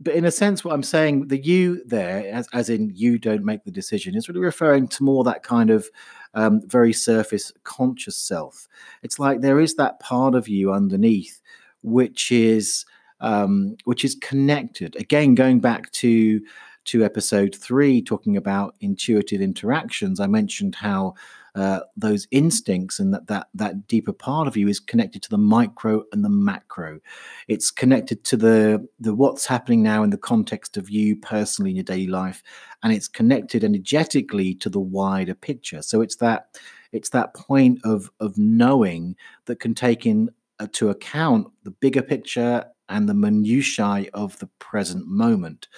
But 0.00 0.14
in 0.14 0.24
a 0.24 0.30
sense, 0.30 0.64
what 0.64 0.72
I'm 0.72 0.82
saying, 0.82 1.28
the 1.28 1.38
you 1.38 1.84
there, 1.84 2.26
as, 2.32 2.48
as 2.54 2.70
in 2.70 2.90
you 2.94 3.18
don't 3.18 3.44
make 3.44 3.64
the 3.64 3.70
decision, 3.70 4.16
is 4.16 4.28
really 4.28 4.40
referring 4.40 4.88
to 4.88 5.04
more 5.04 5.24
that 5.24 5.42
kind 5.42 5.68
of 5.68 5.90
um, 6.34 6.60
very 6.66 6.92
surface 6.92 7.52
conscious 7.64 8.16
self. 8.16 8.68
It's 9.02 9.18
like 9.18 9.40
there 9.40 9.60
is 9.60 9.74
that 9.76 10.00
part 10.00 10.34
of 10.34 10.48
you 10.48 10.72
underneath, 10.72 11.40
which 11.82 12.32
is 12.32 12.84
um, 13.20 13.76
which 13.84 14.04
is 14.04 14.16
connected. 14.16 14.96
Again, 14.96 15.34
going 15.34 15.60
back 15.60 15.90
to 15.92 16.40
to 16.86 17.04
episode 17.04 17.54
three, 17.54 18.02
talking 18.02 18.36
about 18.36 18.74
intuitive 18.80 19.40
interactions, 19.40 20.20
I 20.20 20.26
mentioned 20.26 20.74
how 20.74 21.14
uh, 21.54 21.80
those 21.96 22.26
instincts 22.32 22.98
and 22.98 23.14
that, 23.14 23.26
that 23.28 23.46
that 23.54 23.86
deeper 23.86 24.12
part 24.12 24.48
of 24.48 24.56
you 24.56 24.66
is 24.66 24.80
connected 24.80 25.22
to 25.22 25.30
the 25.30 25.38
micro 25.38 26.02
and 26.12 26.24
the 26.24 26.28
macro. 26.28 26.98
It's 27.46 27.70
connected 27.70 28.24
to 28.24 28.36
the 28.36 28.88
the 28.98 29.14
what's 29.14 29.46
happening 29.46 29.82
now 29.82 30.02
in 30.02 30.10
the 30.10 30.18
context 30.18 30.76
of 30.76 30.90
you 30.90 31.16
personally 31.16 31.70
in 31.70 31.76
your 31.76 31.84
daily 31.84 32.08
life, 32.08 32.42
and 32.82 32.92
it's 32.92 33.08
connected 33.08 33.62
energetically 33.62 34.54
to 34.56 34.68
the 34.68 34.80
wider 34.80 35.34
picture. 35.34 35.82
So 35.82 36.00
it's 36.00 36.16
that 36.16 36.58
it's 36.92 37.10
that 37.10 37.34
point 37.34 37.80
of 37.84 38.10
of 38.18 38.36
knowing 38.36 39.14
that 39.46 39.60
can 39.60 39.74
take 39.74 40.06
in 40.06 40.30
uh, 40.58 40.66
to 40.72 40.90
account 40.90 41.48
the 41.62 41.70
bigger 41.70 42.02
picture 42.02 42.64
and 42.88 43.08
the 43.08 43.14
minutiae 43.14 44.10
of 44.12 44.38
the 44.40 44.48
present 44.58 45.06
moment. 45.06 45.68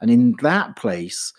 And 0.00 0.10
in 0.10 0.34
that 0.42 0.76
place, 0.76 1.32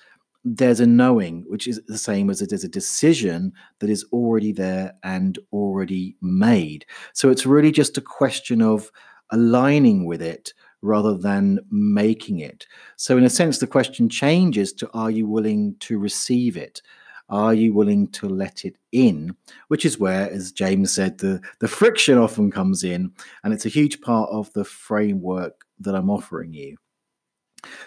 there's 0.56 0.80
a 0.80 0.88
knowing, 0.88 1.44
which 1.48 1.68
is 1.68 1.82
the 1.88 1.98
same 1.98 2.30
as 2.30 2.42
it 2.42 2.52
is 2.52 2.64
a 2.64 2.70
decision 2.70 3.52
that 3.80 3.90
is 3.90 4.06
already 4.14 4.52
there 4.52 4.94
and 5.04 5.38
already 5.52 6.16
made. 6.22 6.86
So 7.14 7.30
it's 7.30 7.46
really 7.46 7.72
just 7.72 7.98
a 7.98 8.02
question 8.02 8.62
of 8.62 8.92
aligning 9.32 10.06
with 10.06 10.22
it 10.22 10.54
rather 10.82 11.18
than 11.18 11.60
making 11.70 12.40
it. 12.40 12.66
So, 12.96 13.18
in 13.18 13.24
a 13.24 13.30
sense, 13.30 13.58
the 13.58 13.68
question 13.68 14.10
changes 14.10 14.72
to 14.74 14.90
are 14.94 15.12
you 15.12 15.28
willing 15.28 15.76
to 15.82 15.98
receive 15.98 16.56
it? 16.56 16.82
Are 17.30 17.54
you 17.54 17.74
willing 17.74 18.08
to 18.12 18.30
let 18.30 18.64
it 18.64 18.78
in? 18.94 19.36
Which 19.68 19.86
is 19.86 20.00
where, 20.00 20.32
as 20.32 20.54
James 20.54 20.94
said, 20.94 21.18
the, 21.18 21.42
the 21.60 21.68
friction 21.68 22.18
often 22.18 22.52
comes 22.52 22.86
in, 22.86 23.12
and 23.44 23.54
it's 23.54 23.66
a 23.66 23.70
huge 23.70 24.00
part 24.00 24.30
of 24.30 24.54
the 24.54 24.64
framework 24.64 25.66
that 25.80 25.94
I'm 25.94 26.10
offering 26.10 26.54
you. 26.54 26.78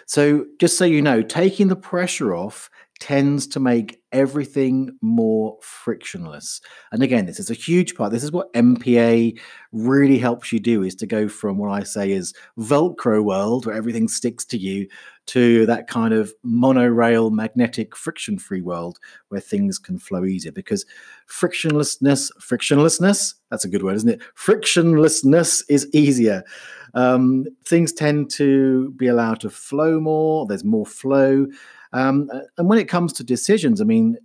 So, 0.05 0.45
just 0.59 0.77
so 0.77 0.85
you 0.85 1.01
know, 1.01 1.21
taking 1.21 1.67
the 1.67 1.75
pressure 1.75 2.35
off 2.35 2.69
tends 3.01 3.47
to 3.47 3.59
make 3.59 3.99
everything 4.11 4.95
more 5.01 5.57
frictionless. 5.63 6.61
And 6.91 7.01
again, 7.01 7.25
this 7.25 7.39
is 7.39 7.49
a 7.49 7.55
huge 7.55 7.95
part. 7.95 8.11
This 8.11 8.23
is 8.23 8.31
what 8.31 8.53
NPA 8.53 9.39
really 9.71 10.19
helps 10.19 10.51
you 10.51 10.59
do 10.59 10.83
is 10.83 10.93
to 10.95 11.07
go 11.07 11.27
from 11.27 11.57
what 11.57 11.71
I 11.71 11.81
say 11.81 12.11
is 12.11 12.31
Velcro 12.59 13.23
world 13.23 13.65
where 13.65 13.75
everything 13.75 14.07
sticks 14.07 14.45
to 14.45 14.57
you 14.57 14.87
to 15.27 15.65
that 15.65 15.87
kind 15.87 16.13
of 16.13 16.33
monorail 16.43 17.31
magnetic 17.31 17.95
friction 17.95 18.37
free 18.37 18.61
world 18.61 18.99
where 19.29 19.41
things 19.41 19.79
can 19.79 19.97
flow 19.97 20.25
easier 20.25 20.51
because 20.51 20.85
frictionlessness 21.29 22.31
frictionlessness 22.39 23.35
that's 23.49 23.63
a 23.63 23.69
good 23.69 23.83
word 23.83 23.95
isn't 23.95 24.09
it 24.09 24.21
frictionlessness 24.35 25.63
is 25.69 25.87
easier 25.93 26.43
um, 26.93 27.45
things 27.65 27.93
tend 27.93 28.29
to 28.29 28.91
be 28.91 29.07
allowed 29.07 29.39
to 29.39 29.49
flow 29.49 29.99
more 29.99 30.45
there's 30.45 30.63
more 30.63 30.85
flow 30.85 31.47
um, 31.93 32.29
and 32.57 32.69
when 32.69 32.79
it 32.79 32.87
comes 32.87 33.13
to 33.13 33.23
decisions, 33.23 33.81
I 33.81 33.83
mean, 33.83 34.17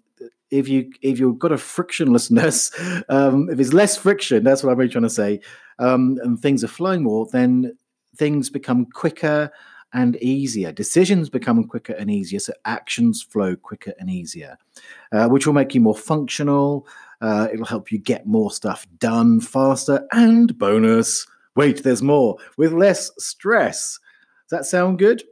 if 0.51 0.69
you 0.69 0.91
if 1.03 1.19
you've 1.19 1.39
got 1.39 1.53
a 1.53 1.57
frictionlessness, 1.57 3.05
um, 3.09 3.49
if 3.51 3.57
there's 3.57 3.75
less 3.75 3.97
friction, 3.97 4.45
that's 4.45 4.63
what 4.63 4.73
I'm 4.73 4.79
really 4.79 4.91
trying 4.91 5.03
to 5.03 5.11
say, 5.11 5.41
um, 5.79 6.19
and 6.23 6.39
things 6.39 6.63
are 6.63 6.69
flowing 6.69 7.03
more, 7.03 7.27
then 7.33 7.77
things 8.17 8.51
become 8.51 8.87
quicker 8.87 9.51
and 9.93 10.17
easier. 10.17 10.73
Decisions 10.73 11.29
become 11.29 11.65
quicker 11.65 11.95
and 11.95 12.11
easier, 12.11 12.39
so 12.39 12.53
actions 12.65 13.23
flow 13.23 13.57
quicker 13.57 13.93
and 13.99 14.09
easier, 14.09 14.57
uh, 15.13 15.29
which 15.29 15.47
will 15.47 15.55
make 15.55 15.75
you 15.75 15.81
more 15.81 15.97
functional. 15.97 16.87
Uh, 17.21 17.49
it'll 17.53 17.65
help 17.67 17.91
you 17.91 17.99
get 17.99 18.27
more 18.27 18.51
stuff 18.51 18.87
done 18.99 19.41
faster, 19.41 20.07
and 20.13 20.57
bonus, 20.59 21.27
wait, 21.57 21.83
there's 21.83 22.03
more 22.03 22.37
with 22.57 22.73
less 22.73 23.11
stress. 23.19 23.99
Does 24.49 24.59
that 24.59 24.67
sound 24.67 24.99
good? 24.99 25.25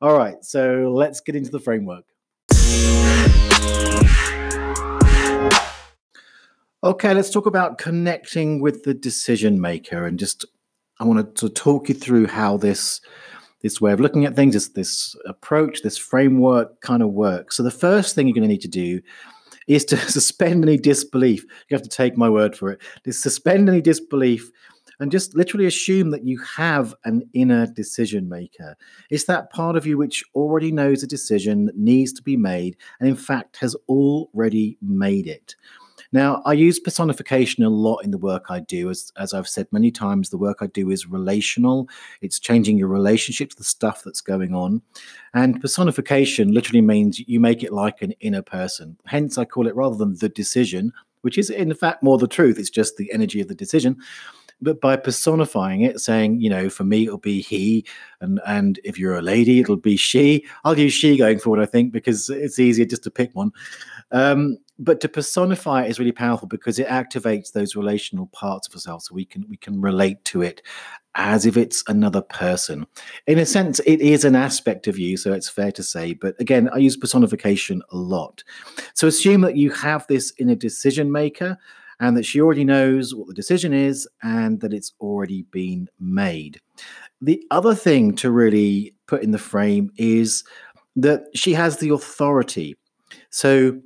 All 0.00 0.16
right, 0.16 0.44
so 0.44 0.92
let's 0.94 1.20
get 1.20 1.34
into 1.34 1.50
the 1.50 1.60
framework. 1.60 2.04
Okay, 6.84 7.12
let's 7.12 7.30
talk 7.30 7.46
about 7.46 7.78
connecting 7.78 8.60
with 8.60 8.84
the 8.84 8.94
decision 8.94 9.60
maker 9.60 10.06
and 10.06 10.18
just 10.18 10.44
I 11.00 11.04
want 11.04 11.36
to 11.36 11.48
talk 11.48 11.88
you 11.88 11.94
through 11.94 12.26
how 12.26 12.56
this 12.56 13.00
this 13.62 13.80
way 13.80 13.92
of 13.92 13.98
looking 13.98 14.24
at 14.24 14.36
things, 14.36 14.54
this 14.54 14.68
this 14.68 15.16
approach, 15.26 15.82
this 15.82 15.98
framework 15.98 16.80
kind 16.80 17.02
of 17.02 17.10
works. 17.10 17.56
So 17.56 17.62
the 17.64 17.70
first 17.72 18.14
thing 18.14 18.28
you're 18.28 18.34
going 18.34 18.42
to 18.42 18.48
need 18.48 18.60
to 18.60 18.68
do 18.68 19.00
is 19.66 19.84
to 19.86 19.96
suspend 20.10 20.64
any 20.64 20.76
disbelief. 20.76 21.44
You 21.68 21.74
have 21.74 21.82
to 21.82 21.88
take 21.88 22.16
my 22.16 22.28
word 22.28 22.56
for 22.56 22.70
it. 22.70 22.80
To 23.04 23.12
suspend 23.12 23.68
any 23.68 23.80
disbelief 23.80 24.50
and 25.00 25.12
just 25.12 25.34
literally 25.34 25.66
assume 25.66 26.10
that 26.10 26.24
you 26.24 26.38
have 26.40 26.94
an 27.04 27.22
inner 27.32 27.66
decision 27.66 28.28
maker. 28.28 28.76
It's 29.10 29.24
that 29.24 29.50
part 29.50 29.76
of 29.76 29.86
you 29.86 29.96
which 29.98 30.24
already 30.34 30.72
knows 30.72 31.02
a 31.02 31.06
decision 31.06 31.66
that 31.66 31.76
needs 31.76 32.12
to 32.14 32.22
be 32.22 32.36
made 32.36 32.76
and, 33.00 33.08
in 33.08 33.16
fact, 33.16 33.56
has 33.58 33.76
already 33.88 34.76
made 34.82 35.26
it. 35.26 35.54
Now, 36.10 36.42
I 36.46 36.54
use 36.54 36.78
personification 36.78 37.64
a 37.64 37.68
lot 37.68 37.98
in 37.98 38.12
the 38.12 38.18
work 38.18 38.46
I 38.48 38.60
do. 38.60 38.88
As, 38.88 39.12
as 39.18 39.34
I've 39.34 39.48
said 39.48 39.66
many 39.72 39.90
times, 39.90 40.30
the 40.30 40.38
work 40.38 40.58
I 40.60 40.66
do 40.68 40.90
is 40.90 41.06
relational. 41.06 41.88
It's 42.22 42.38
changing 42.38 42.78
your 42.78 42.88
relationship 42.88 43.50
to 43.50 43.56
the 43.56 43.64
stuff 43.64 44.02
that's 44.04 44.22
going 44.22 44.54
on. 44.54 44.80
And 45.34 45.60
personification 45.60 46.52
literally 46.52 46.80
means 46.80 47.20
you 47.28 47.40
make 47.40 47.62
it 47.62 47.72
like 47.72 48.00
an 48.00 48.12
inner 48.20 48.42
person. 48.42 48.96
Hence, 49.04 49.36
I 49.36 49.44
call 49.44 49.66
it 49.66 49.76
rather 49.76 49.96
than 49.96 50.16
the 50.16 50.30
decision, 50.30 50.92
which 51.20 51.36
is 51.36 51.50
in 51.50 51.74
fact 51.74 52.02
more 52.02 52.16
the 52.16 52.28
truth, 52.28 52.58
it's 52.58 52.70
just 52.70 52.96
the 52.96 53.12
energy 53.12 53.40
of 53.42 53.48
the 53.48 53.54
decision 53.54 53.98
but 54.60 54.80
by 54.80 54.96
personifying 54.96 55.82
it, 55.82 56.00
saying, 56.00 56.40
you 56.40 56.50
know, 56.50 56.68
for 56.68 56.84
me 56.84 57.04
it'll 57.04 57.18
be 57.18 57.40
he, 57.40 57.84
and 58.20 58.40
and 58.46 58.80
if 58.84 58.98
you're 58.98 59.16
a 59.16 59.22
lady, 59.22 59.60
it'll 59.60 59.76
be 59.76 59.96
she. 59.96 60.44
I'll 60.64 60.78
use 60.78 60.92
she 60.92 61.16
going 61.16 61.38
forward, 61.38 61.62
I 61.62 61.66
think, 61.66 61.92
because 61.92 62.28
it's 62.30 62.58
easier 62.58 62.84
just 62.84 63.04
to 63.04 63.10
pick 63.10 63.34
one. 63.34 63.52
Um, 64.10 64.58
but 64.78 65.00
to 65.00 65.08
personify 65.08 65.84
it 65.84 65.90
is 65.90 65.98
really 65.98 66.12
powerful 66.12 66.46
because 66.46 66.78
it 66.78 66.86
activates 66.86 67.52
those 67.52 67.76
relational 67.76 68.28
parts 68.28 68.68
of 68.68 68.74
ourselves, 68.74 69.06
so 69.06 69.14
we 69.14 69.24
can 69.24 69.44
we 69.48 69.56
can 69.56 69.80
relate 69.80 70.24
to 70.26 70.42
it 70.42 70.62
as 71.14 71.46
if 71.46 71.56
it's 71.56 71.82
another 71.88 72.22
person. 72.22 72.86
In 73.26 73.38
a 73.38 73.46
sense, 73.46 73.80
it 73.80 74.00
is 74.00 74.24
an 74.24 74.36
aspect 74.36 74.86
of 74.86 74.98
you, 74.98 75.16
so 75.16 75.32
it's 75.32 75.48
fair 75.48 75.72
to 75.72 75.82
say. 75.82 76.14
But 76.14 76.40
again, 76.40 76.68
I 76.72 76.78
use 76.78 76.96
personification 76.96 77.82
a 77.90 77.96
lot. 77.96 78.44
So 78.94 79.08
assume 79.08 79.40
that 79.40 79.56
you 79.56 79.70
have 79.72 80.06
this 80.06 80.32
inner 80.38 80.54
decision 80.54 81.10
maker 81.10 81.58
and 82.00 82.16
that 82.16 82.24
she 82.24 82.40
already 82.40 82.64
knows 82.64 83.14
what 83.14 83.26
the 83.26 83.34
decision 83.34 83.72
is 83.72 84.08
and 84.22 84.60
that 84.60 84.72
it's 84.72 84.92
already 85.00 85.42
been 85.50 85.88
made. 85.98 86.60
The 87.20 87.42
other 87.50 87.74
thing 87.74 88.14
to 88.16 88.30
really 88.30 88.94
put 89.06 89.22
in 89.22 89.32
the 89.32 89.38
frame 89.38 89.90
is 89.96 90.44
that 90.96 91.22
she 91.34 91.52
has 91.54 91.78
the 91.78 91.90
authority. 91.90 92.76
So, 93.30 93.80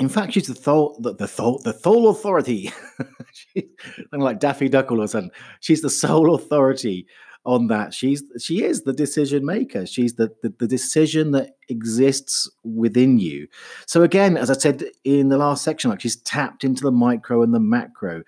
in 0.00 0.08
fact, 0.08 0.34
she's 0.34 0.48
the 0.48 0.54
thought 0.54 1.00
the 1.02 1.14
the 1.14 1.28
thought 1.28 1.64
the 1.64 1.72
sole 1.72 2.10
authority. 2.10 2.72
she's 3.32 3.64
like 4.12 4.40
Daffy 4.40 4.68
Duck 4.68 4.90
all 4.90 4.98
of 4.98 5.04
a 5.04 5.08
sudden. 5.08 5.30
She's 5.60 5.82
the 5.82 5.90
sole 5.90 6.34
authority 6.34 7.06
on 7.46 7.68
that. 7.68 7.94
She's 7.94 8.22
she 8.38 8.64
is 8.64 8.82
the 8.82 8.92
decision 8.92 9.46
maker. 9.46 9.86
She's 9.86 10.16
the, 10.16 10.34
the, 10.42 10.52
the 10.58 10.66
decision 10.66 11.30
that 11.30 11.52
exists 11.68 12.50
within 12.64 13.18
you. 13.18 13.46
So 13.86 14.02
again, 14.02 14.36
as 14.36 14.50
I 14.50 14.54
said 14.54 14.84
in 15.04 15.28
the 15.28 15.38
last 15.38 15.62
section, 15.62 15.88
like 15.88 16.00
she's 16.00 16.16
tapped 16.16 16.64
into 16.64 16.82
the 16.82 16.92
micro 16.92 17.42
and 17.42 17.54
the 17.54 17.60
macro. 17.60 18.24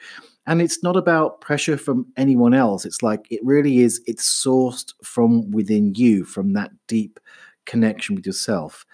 And 0.47 0.63
it's 0.63 0.83
not 0.83 0.97
about 0.97 1.43
pressure 1.43 1.77
from 1.77 2.07
anyone 2.17 2.55
else. 2.55 2.87
It's 2.87 3.03
like 3.03 3.27
it 3.29 3.41
really 3.45 3.81
is, 3.81 4.01
it's 4.07 4.27
sourced 4.27 4.95
from 5.05 5.51
within 5.51 5.95
you, 5.95 6.25
from 6.25 6.55
that 6.55 6.71
deep 6.87 7.21
connection 7.67 8.15
with 8.15 8.25
yourself. 8.25 8.87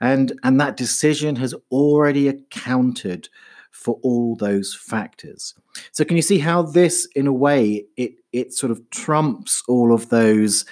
And 0.00 0.32
and 0.42 0.60
that 0.60 0.76
decision 0.76 1.36
has 1.36 1.54
already 1.70 2.28
accounted 2.28 3.28
for 3.72 3.98
all 4.02 4.36
those 4.36 4.74
factors. 4.74 5.54
So 5.90 6.04
can 6.04 6.16
you 6.16 6.22
see 6.22 6.38
how 6.38 6.62
this, 6.62 7.06
in 7.16 7.26
a 7.26 7.32
way, 7.32 7.84
it 7.96 8.12
it 8.32 8.54
sort 8.54 8.70
of 8.70 8.88
trumps 8.90 9.62
all 9.68 9.92
of 9.92 10.08
those 10.08 10.64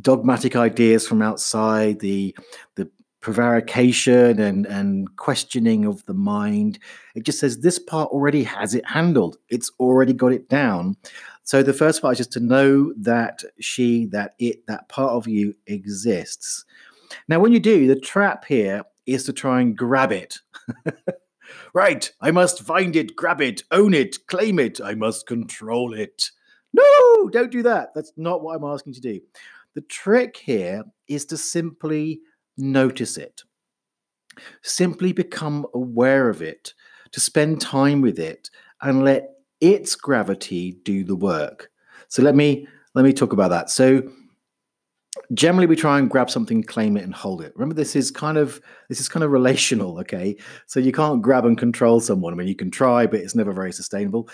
dogmatic 0.00 0.54
ideas 0.56 1.06
from 1.06 1.22
outside, 1.22 2.00
the 2.00 2.36
the 2.76 2.88
prevarication 3.20 4.40
and 4.40 4.66
and 4.66 5.16
questioning 5.16 5.84
of 5.86 6.04
the 6.06 6.14
mind. 6.14 6.78
It 7.14 7.24
just 7.24 7.38
says 7.38 7.60
this 7.60 7.78
part 7.78 8.10
already 8.10 8.44
has 8.44 8.74
it 8.74 8.86
handled. 8.86 9.38
It's 9.48 9.70
already 9.78 10.12
got 10.12 10.32
it 10.32 10.48
down. 10.48 10.96
So 11.44 11.62
the 11.62 11.72
first 11.72 12.02
part 12.02 12.12
is 12.12 12.18
just 12.18 12.32
to 12.32 12.40
know 12.40 12.92
that 12.96 13.42
she, 13.60 14.06
that 14.06 14.34
it, 14.38 14.66
that 14.68 14.88
part 14.88 15.10
of 15.10 15.26
you 15.26 15.54
exists. 15.66 16.64
Now, 17.28 17.40
when 17.40 17.52
you 17.52 17.60
do, 17.60 17.86
the 17.86 17.98
trap 17.98 18.44
here 18.44 18.84
is 19.06 19.24
to 19.24 19.32
try 19.32 19.60
and 19.60 19.76
grab 19.76 20.12
it. 20.12 20.38
Right, 21.74 22.10
I 22.20 22.30
must 22.30 22.62
find 22.62 22.94
it, 22.96 23.16
grab 23.16 23.40
it, 23.40 23.62
own 23.70 23.94
it, 23.94 24.26
claim 24.26 24.58
it. 24.58 24.80
I 24.80 24.94
must 24.94 25.26
control 25.26 25.94
it. 25.94 26.30
No, 26.72 27.28
don't 27.30 27.50
do 27.50 27.62
that. 27.62 27.90
That's 27.94 28.12
not 28.16 28.42
what 28.42 28.56
I'm 28.56 28.64
asking 28.64 28.94
you 28.94 29.00
to 29.00 29.12
do. 29.14 29.20
The 29.74 29.82
trick 29.82 30.36
here 30.36 30.84
is 31.08 31.24
to 31.26 31.36
simply 31.36 32.20
notice 32.56 33.16
it, 33.16 33.42
simply 34.62 35.12
become 35.12 35.66
aware 35.74 36.28
of 36.28 36.42
it, 36.42 36.74
to 37.12 37.20
spend 37.20 37.60
time 37.60 38.00
with 38.00 38.18
it, 38.18 38.50
and 38.82 39.04
let 39.04 39.30
its 39.60 39.94
gravity 39.94 40.78
do 40.84 41.04
the 41.04 41.16
work. 41.16 41.70
So 42.08 42.22
let 42.22 42.34
me 42.34 42.66
let 42.94 43.04
me 43.04 43.12
talk 43.12 43.32
about 43.32 43.50
that. 43.50 43.70
So 43.70 44.02
generally 45.34 45.66
we 45.66 45.76
try 45.76 45.98
and 45.98 46.10
grab 46.10 46.30
something 46.30 46.62
claim 46.62 46.96
it 46.96 47.04
and 47.04 47.14
hold 47.14 47.42
it. 47.42 47.52
Remember 47.54 47.74
this 47.74 47.96
is 47.96 48.10
kind 48.10 48.38
of 48.38 48.60
this 48.88 49.00
is 49.00 49.08
kind 49.08 49.22
of 49.22 49.30
relational 49.30 49.98
okay? 50.00 50.36
So 50.66 50.80
you 50.80 50.92
can't 50.92 51.22
grab 51.22 51.44
and 51.44 51.58
control 51.58 52.00
someone. 52.00 52.32
I 52.32 52.36
mean 52.36 52.48
you 52.48 52.56
can 52.56 52.70
try 52.70 53.06
but 53.06 53.20
it's 53.20 53.34
never 53.34 53.52
very 53.52 53.72
sustainable. 53.72 54.28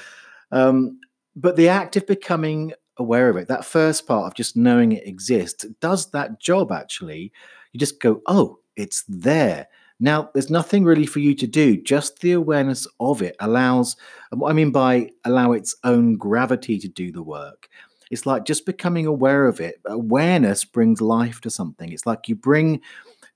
Um, 0.53 0.99
but 1.37 1.57
the 1.57 1.69
act 1.69 1.97
of 1.97 2.07
becoming 2.07 2.73
aware 2.97 3.29
of 3.29 3.37
it 3.37 3.47
that 3.47 3.65
first 3.65 4.09
part 4.09 4.27
of 4.27 4.35
just 4.35 4.57
knowing 4.57 4.93
it 4.93 5.07
exists 5.07 5.65
does 5.81 6.11
that 6.13 6.41
job 6.41 6.73
actually. 6.73 7.33
You 7.73 7.81
just 7.81 8.01
go 8.01 8.23
oh 8.27 8.59
it's 8.77 9.05
there. 9.09 9.67
Now 10.01 10.31
there's 10.33 10.51
nothing 10.51 10.85
really 10.85 11.07
for 11.07 11.19
you 11.19 11.35
to 11.35 11.47
do. 11.49 11.77
Just 11.77 12.21
the 12.21 12.33
awareness 12.33 12.87
of 13.01 13.21
it 13.21 13.35
allows 13.41 13.97
what 14.31 14.51
i 14.51 14.53
mean 14.53 14.71
by 14.71 15.11
allow 15.25 15.53
its 15.53 15.75
own 15.85 16.17
gravity 16.17 16.79
to 16.79 16.89
do 16.89 17.11
the 17.11 17.23
work 17.23 17.69
it's 18.11 18.27
like 18.27 18.45
just 18.45 18.67
becoming 18.67 19.07
aware 19.07 19.47
of 19.47 19.61
it. 19.61 19.81
Awareness 19.87 20.65
brings 20.65 21.01
life 21.01 21.41
to 21.43 21.51
something. 21.51 21.93
It's 21.93 22.07
like 22.07 22.29
you 22.29 22.35
bring 22.35 22.81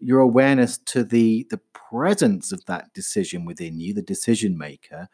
your 0.00 0.20
awareness 0.20 0.78
to 0.78 1.04
the 1.04 1.46
the 1.50 1.60
presence 1.74 2.52
of 2.52 2.64
that 2.66 2.92
decision 2.94 3.44
within 3.44 3.78
you, 3.80 3.94
the 3.94 4.02
decision 4.02 4.56
maker. 4.58 5.08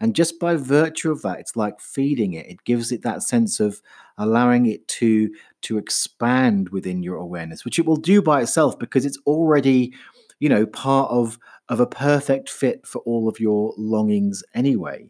And 0.00 0.14
just 0.14 0.38
by 0.38 0.56
virtue 0.56 1.10
of 1.12 1.22
that, 1.22 1.38
it's 1.40 1.56
like 1.56 1.80
feeding 1.80 2.34
it. 2.34 2.46
It 2.46 2.64
gives 2.64 2.92
it 2.92 3.02
that 3.02 3.22
sense 3.22 3.60
of 3.60 3.80
allowing 4.18 4.66
it 4.66 4.86
to 4.88 5.30
to 5.62 5.78
expand 5.78 6.68
within 6.70 7.02
your 7.02 7.16
awareness, 7.16 7.64
which 7.64 7.78
it 7.78 7.86
will 7.86 7.96
do 7.96 8.20
by 8.20 8.42
itself 8.42 8.78
because 8.78 9.06
it's 9.06 9.18
already, 9.26 9.94
you 10.40 10.48
know, 10.48 10.66
part 10.66 11.10
of 11.10 11.38
of 11.68 11.80
a 11.80 11.86
perfect 11.86 12.50
fit 12.50 12.86
for 12.86 12.98
all 13.00 13.28
of 13.28 13.40
your 13.40 13.72
longings 13.78 14.42
anyway. 14.54 15.08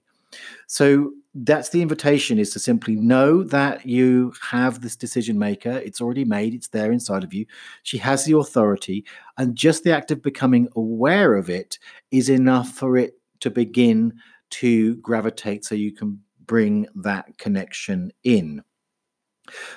So 0.66 1.12
that's 1.34 1.70
the 1.70 1.82
invitation 1.82 2.38
is 2.38 2.52
to 2.52 2.60
simply 2.60 2.94
know 2.94 3.42
that 3.42 3.84
you 3.84 4.32
have 4.40 4.80
this 4.80 4.94
decision 4.94 5.38
maker. 5.38 5.72
It's 5.84 6.00
already 6.00 6.24
made. 6.24 6.54
It's 6.54 6.68
there 6.68 6.92
inside 6.92 7.24
of 7.24 7.34
you. 7.34 7.44
She 7.82 7.98
has 7.98 8.24
the 8.24 8.36
authority 8.36 9.04
and 9.36 9.56
just 9.56 9.82
the 9.82 9.92
act 9.92 10.10
of 10.10 10.22
becoming 10.22 10.68
aware 10.76 11.34
of 11.34 11.50
it 11.50 11.78
is 12.12 12.28
enough 12.28 12.70
for 12.70 12.96
it 12.96 13.18
to 13.40 13.50
begin 13.50 14.14
to 14.50 14.96
gravitate 14.96 15.64
so 15.64 15.74
you 15.74 15.92
can 15.92 16.20
bring 16.46 16.86
that 16.94 17.36
connection 17.38 18.12
in. 18.22 18.62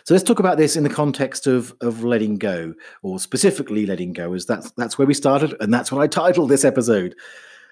So 0.03 0.13
let's 0.13 0.23
talk 0.23 0.39
about 0.39 0.57
this 0.57 0.75
in 0.75 0.83
the 0.83 0.89
context 0.89 1.47
of 1.47 1.75
of 1.81 2.03
letting 2.03 2.37
go 2.37 2.73
or 3.01 3.19
specifically 3.19 3.85
letting 3.85 4.13
go 4.13 4.33
as 4.33 4.45
that's 4.45 4.71
that's 4.77 4.97
where 4.97 5.07
we 5.07 5.13
started 5.13 5.55
and 5.59 5.73
that's 5.73 5.91
what 5.91 6.01
i 6.01 6.07
titled 6.07 6.49
this 6.49 6.63
episode 6.63 7.15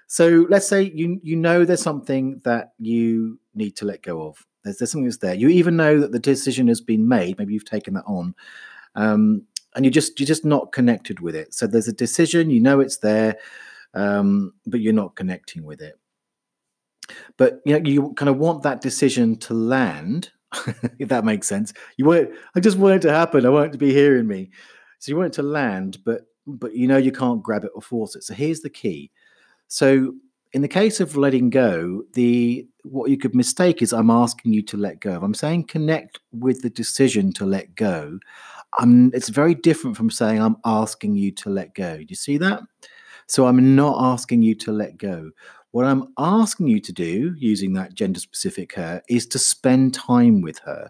so 0.07 0.45
let's 0.49 0.67
say 0.67 0.83
you 0.83 1.19
you 1.23 1.35
know 1.35 1.65
there's 1.65 1.81
something 1.81 2.41
that 2.43 2.73
you 2.79 3.39
need 3.53 3.75
to 3.77 3.85
let 3.85 4.03
go 4.03 4.27
of. 4.27 4.45
There's, 4.63 4.77
there's 4.77 4.91
something 4.91 5.05
that's 5.05 5.17
there. 5.17 5.33
You 5.33 5.49
even 5.49 5.75
know 5.75 5.99
that 5.99 6.11
the 6.11 6.19
decision 6.19 6.67
has 6.67 6.81
been 6.81 7.07
made. 7.07 7.37
Maybe 7.37 7.53
you've 7.53 7.65
taken 7.65 7.95
that 7.95 8.05
on, 8.05 8.35
um, 8.95 9.43
and 9.75 9.85
you 9.85 9.91
just 9.91 10.19
you're 10.19 10.27
just 10.27 10.45
not 10.45 10.71
connected 10.71 11.19
with 11.19 11.35
it. 11.35 11.53
So 11.53 11.65
there's 11.67 11.87
a 11.87 11.93
decision. 11.93 12.49
You 12.49 12.61
know 12.61 12.79
it's 12.79 12.97
there, 12.97 13.37
um, 13.93 14.53
but 14.67 14.79
you're 14.79 14.93
not 14.93 15.15
connecting 15.15 15.63
with 15.63 15.81
it. 15.81 15.95
But 17.37 17.61
you 17.65 17.73
know 17.73 17.89
you 17.89 18.13
kind 18.13 18.29
of 18.29 18.37
want 18.37 18.63
that 18.63 18.81
decision 18.81 19.37
to 19.39 19.53
land. 19.53 20.31
if 20.99 21.09
that 21.09 21.25
makes 21.25 21.47
sense, 21.47 21.73
you 21.97 22.05
want. 22.05 22.29
I 22.55 22.59
just 22.59 22.77
want 22.77 22.95
it 22.95 23.01
to 23.07 23.13
happen. 23.13 23.45
I 23.45 23.49
want 23.49 23.67
it 23.69 23.71
to 23.71 23.77
be 23.77 23.93
hearing 23.93 24.27
me. 24.27 24.51
So 24.99 25.11
you 25.11 25.17
want 25.17 25.33
it 25.33 25.35
to 25.37 25.43
land, 25.43 25.97
but 26.05 26.21
but 26.45 26.75
you 26.75 26.87
know 26.87 26.97
you 26.97 27.11
can't 27.11 27.41
grab 27.41 27.63
it 27.63 27.71
or 27.73 27.81
force 27.81 28.15
it. 28.15 28.23
So 28.23 28.35
here's 28.35 28.61
the 28.61 28.69
key 28.69 29.11
so 29.67 30.13
in 30.53 30.61
the 30.61 30.67
case 30.67 30.99
of 30.99 31.17
letting 31.17 31.49
go, 31.49 32.03
the 32.13 32.65
what 32.83 33.09
you 33.09 33.17
could 33.17 33.35
mistake 33.35 33.81
is 33.81 33.91
I'm 33.91 34.09
asking 34.09 34.53
you 34.53 34.61
to 34.63 34.77
let 34.77 34.99
go. 34.99 35.15
If 35.15 35.23
I'm 35.23 35.33
saying 35.33 35.65
connect 35.65 36.19
with 36.31 36.61
the 36.61 36.69
decision 36.69 37.33
to 37.33 37.45
let 37.45 37.75
go, 37.75 38.19
I'm, 38.77 39.11
it's 39.13 39.29
very 39.29 39.55
different 39.55 39.97
from 39.97 40.09
saying 40.09 40.41
I'm 40.41 40.57
asking 40.65 41.15
you 41.15 41.31
to 41.31 41.49
let 41.49 41.73
go. 41.73 41.97
Do 41.97 42.05
you 42.07 42.15
see 42.15 42.37
that? 42.37 42.61
So 43.27 43.47
I'm 43.47 43.75
not 43.75 43.97
asking 44.13 44.43
you 44.43 44.55
to 44.55 44.71
let 44.71 44.97
go. 44.97 45.31
What 45.71 45.85
I'm 45.85 46.13
asking 46.17 46.67
you 46.67 46.79
to 46.79 46.93
do, 46.93 47.35
using 47.37 47.73
that 47.73 47.95
gender 47.95 48.19
specific 48.19 48.73
her, 48.75 49.01
is 49.09 49.27
to 49.27 49.39
spend 49.39 49.93
time 49.93 50.41
with 50.41 50.59
her, 50.59 50.89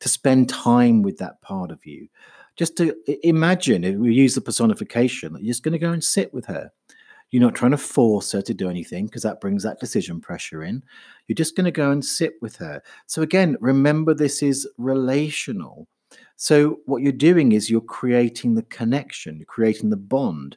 to 0.00 0.08
spend 0.08 0.48
time 0.48 1.02
with 1.02 1.18
that 1.18 1.40
part 1.42 1.70
of 1.70 1.84
you. 1.86 2.08
Just 2.56 2.76
to 2.78 2.96
imagine, 3.22 3.84
if 3.84 3.96
we 3.96 4.14
use 4.14 4.34
the 4.34 4.40
personification, 4.40 5.36
you're 5.38 5.52
just 5.52 5.62
going 5.62 5.74
to 5.74 5.78
go 5.78 5.92
and 5.92 6.02
sit 6.02 6.32
with 6.32 6.46
her. 6.46 6.72
You're 7.30 7.42
not 7.42 7.54
trying 7.54 7.72
to 7.72 7.78
force 7.78 8.32
her 8.32 8.42
to 8.42 8.54
do 8.54 8.68
anything 8.68 9.06
because 9.06 9.22
that 9.22 9.40
brings 9.40 9.62
that 9.62 9.80
decision 9.80 10.20
pressure 10.20 10.62
in. 10.62 10.82
You're 11.26 11.34
just 11.34 11.56
going 11.56 11.64
to 11.64 11.70
go 11.72 11.90
and 11.90 12.04
sit 12.04 12.34
with 12.40 12.56
her. 12.56 12.82
So, 13.06 13.22
again, 13.22 13.56
remember 13.60 14.14
this 14.14 14.42
is 14.42 14.68
relational. 14.78 15.88
So, 16.36 16.78
what 16.86 17.02
you're 17.02 17.12
doing 17.12 17.52
is 17.52 17.68
you're 17.68 17.80
creating 17.80 18.54
the 18.54 18.62
connection, 18.62 19.36
you're 19.36 19.46
creating 19.46 19.90
the 19.90 19.96
bond. 19.96 20.56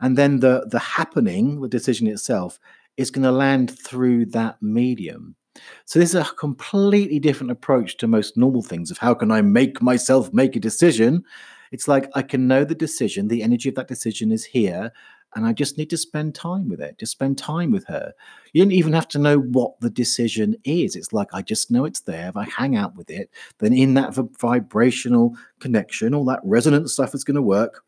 And 0.00 0.16
then 0.16 0.40
the, 0.40 0.66
the 0.70 0.78
happening, 0.78 1.60
the 1.60 1.68
decision 1.68 2.06
itself, 2.06 2.58
is 2.96 3.10
going 3.10 3.24
to 3.24 3.32
land 3.32 3.76
through 3.78 4.26
that 4.26 4.62
medium. 4.62 5.36
So 5.84 5.98
this 5.98 6.10
is 6.10 6.16
a 6.16 6.24
completely 6.24 7.18
different 7.18 7.52
approach 7.52 7.96
to 7.98 8.08
most 8.08 8.36
normal 8.36 8.62
things 8.62 8.90
of 8.90 8.98
how 8.98 9.14
can 9.14 9.30
I 9.30 9.42
make 9.42 9.80
myself 9.80 10.32
make 10.32 10.56
a 10.56 10.60
decision? 10.60 11.24
It's 11.70 11.88
like 11.88 12.08
I 12.14 12.22
can 12.22 12.46
know 12.48 12.64
the 12.64 12.74
decision, 12.74 13.28
the 13.28 13.42
energy 13.42 13.68
of 13.68 13.74
that 13.76 13.88
decision 13.88 14.32
is 14.32 14.44
here, 14.44 14.92
and 15.34 15.46
I 15.46 15.52
just 15.52 15.78
need 15.78 15.90
to 15.90 15.96
spend 15.96 16.34
time 16.34 16.68
with 16.68 16.80
it, 16.80 16.98
just 16.98 17.12
spend 17.12 17.38
time 17.38 17.70
with 17.70 17.86
her. 17.86 18.12
You 18.52 18.62
don't 18.62 18.72
even 18.72 18.92
have 18.92 19.08
to 19.08 19.18
know 19.18 19.38
what 19.38 19.78
the 19.80 19.90
decision 19.90 20.56
is. 20.64 20.96
It's 20.96 21.12
like 21.12 21.28
I 21.32 21.42
just 21.42 21.70
know 21.70 21.84
it's 21.84 22.00
there. 22.00 22.28
If 22.28 22.36
I 22.36 22.44
hang 22.44 22.76
out 22.76 22.94
with 22.96 23.10
it, 23.10 23.30
then 23.58 23.72
in 23.72 23.94
that 23.94 24.14
vibrational 24.40 25.36
connection, 25.58 26.14
all 26.14 26.24
that 26.26 26.40
resonant 26.44 26.88
stuff 26.90 27.14
is 27.14 27.24
going 27.24 27.34
to 27.34 27.42
work. 27.42 27.82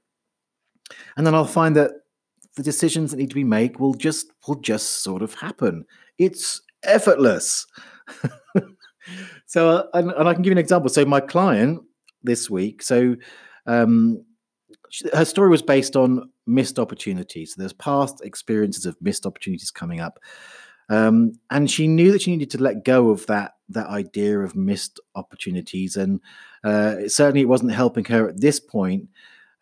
And 1.17 1.27
then 1.27 1.35
I'll 1.35 1.45
find 1.45 1.77
that 1.77 1.93
the 2.57 2.63
decisions 2.63 3.11
that 3.11 3.19
need 3.19 3.31
to 3.31 3.35
be 3.35 3.45
made 3.45 3.79
will 3.79 3.95
just 3.95 4.33
will 4.47 4.57
just 4.57 5.03
sort 5.03 5.23
of 5.23 5.35
happen. 5.35 5.85
It's 6.19 6.61
effortless. 6.83 7.67
so, 9.47 9.69
uh, 9.69 9.87
and, 9.95 10.11
and, 10.13 10.29
I 10.29 10.33
can 10.33 10.43
give 10.43 10.51
you 10.51 10.55
an 10.55 10.59
example. 10.59 10.89
So, 10.89 11.05
my 11.05 11.21
client 11.21 11.83
this 12.23 12.49
week, 12.49 12.83
so 12.83 13.17
um, 13.67 14.25
her 15.13 15.25
story 15.25 15.51
was 15.51 15.63
based 15.63 15.97
on 15.97 16.31
missed 16.47 16.79
opportunities. 16.79 17.55
So 17.55 17.61
there's 17.61 17.73
past 17.73 18.25
experiences 18.25 18.87
of 18.87 18.97
missed 19.01 19.27
opportunities 19.27 19.71
coming 19.71 20.01
up. 20.01 20.19
Um, 20.89 21.33
and 21.51 21.71
she 21.71 21.89
knew 21.89 22.13
that 22.13 22.23
she 22.23 22.31
needed 22.31 22.51
to 22.51 22.63
let 22.63 22.85
go 22.85 23.11
of 23.11 23.27
that 23.27 23.53
that 23.69 23.89
idea 23.89 24.39
of 24.39 24.55
missed 24.55 25.01
opportunities, 25.17 25.97
and 25.97 26.21
uh, 26.63 27.09
certainly 27.09 27.41
it 27.41 27.49
wasn't 27.49 27.73
helping 27.73 28.05
her 28.05 28.29
at 28.29 28.41
this 28.41 28.61
point. 28.61 29.09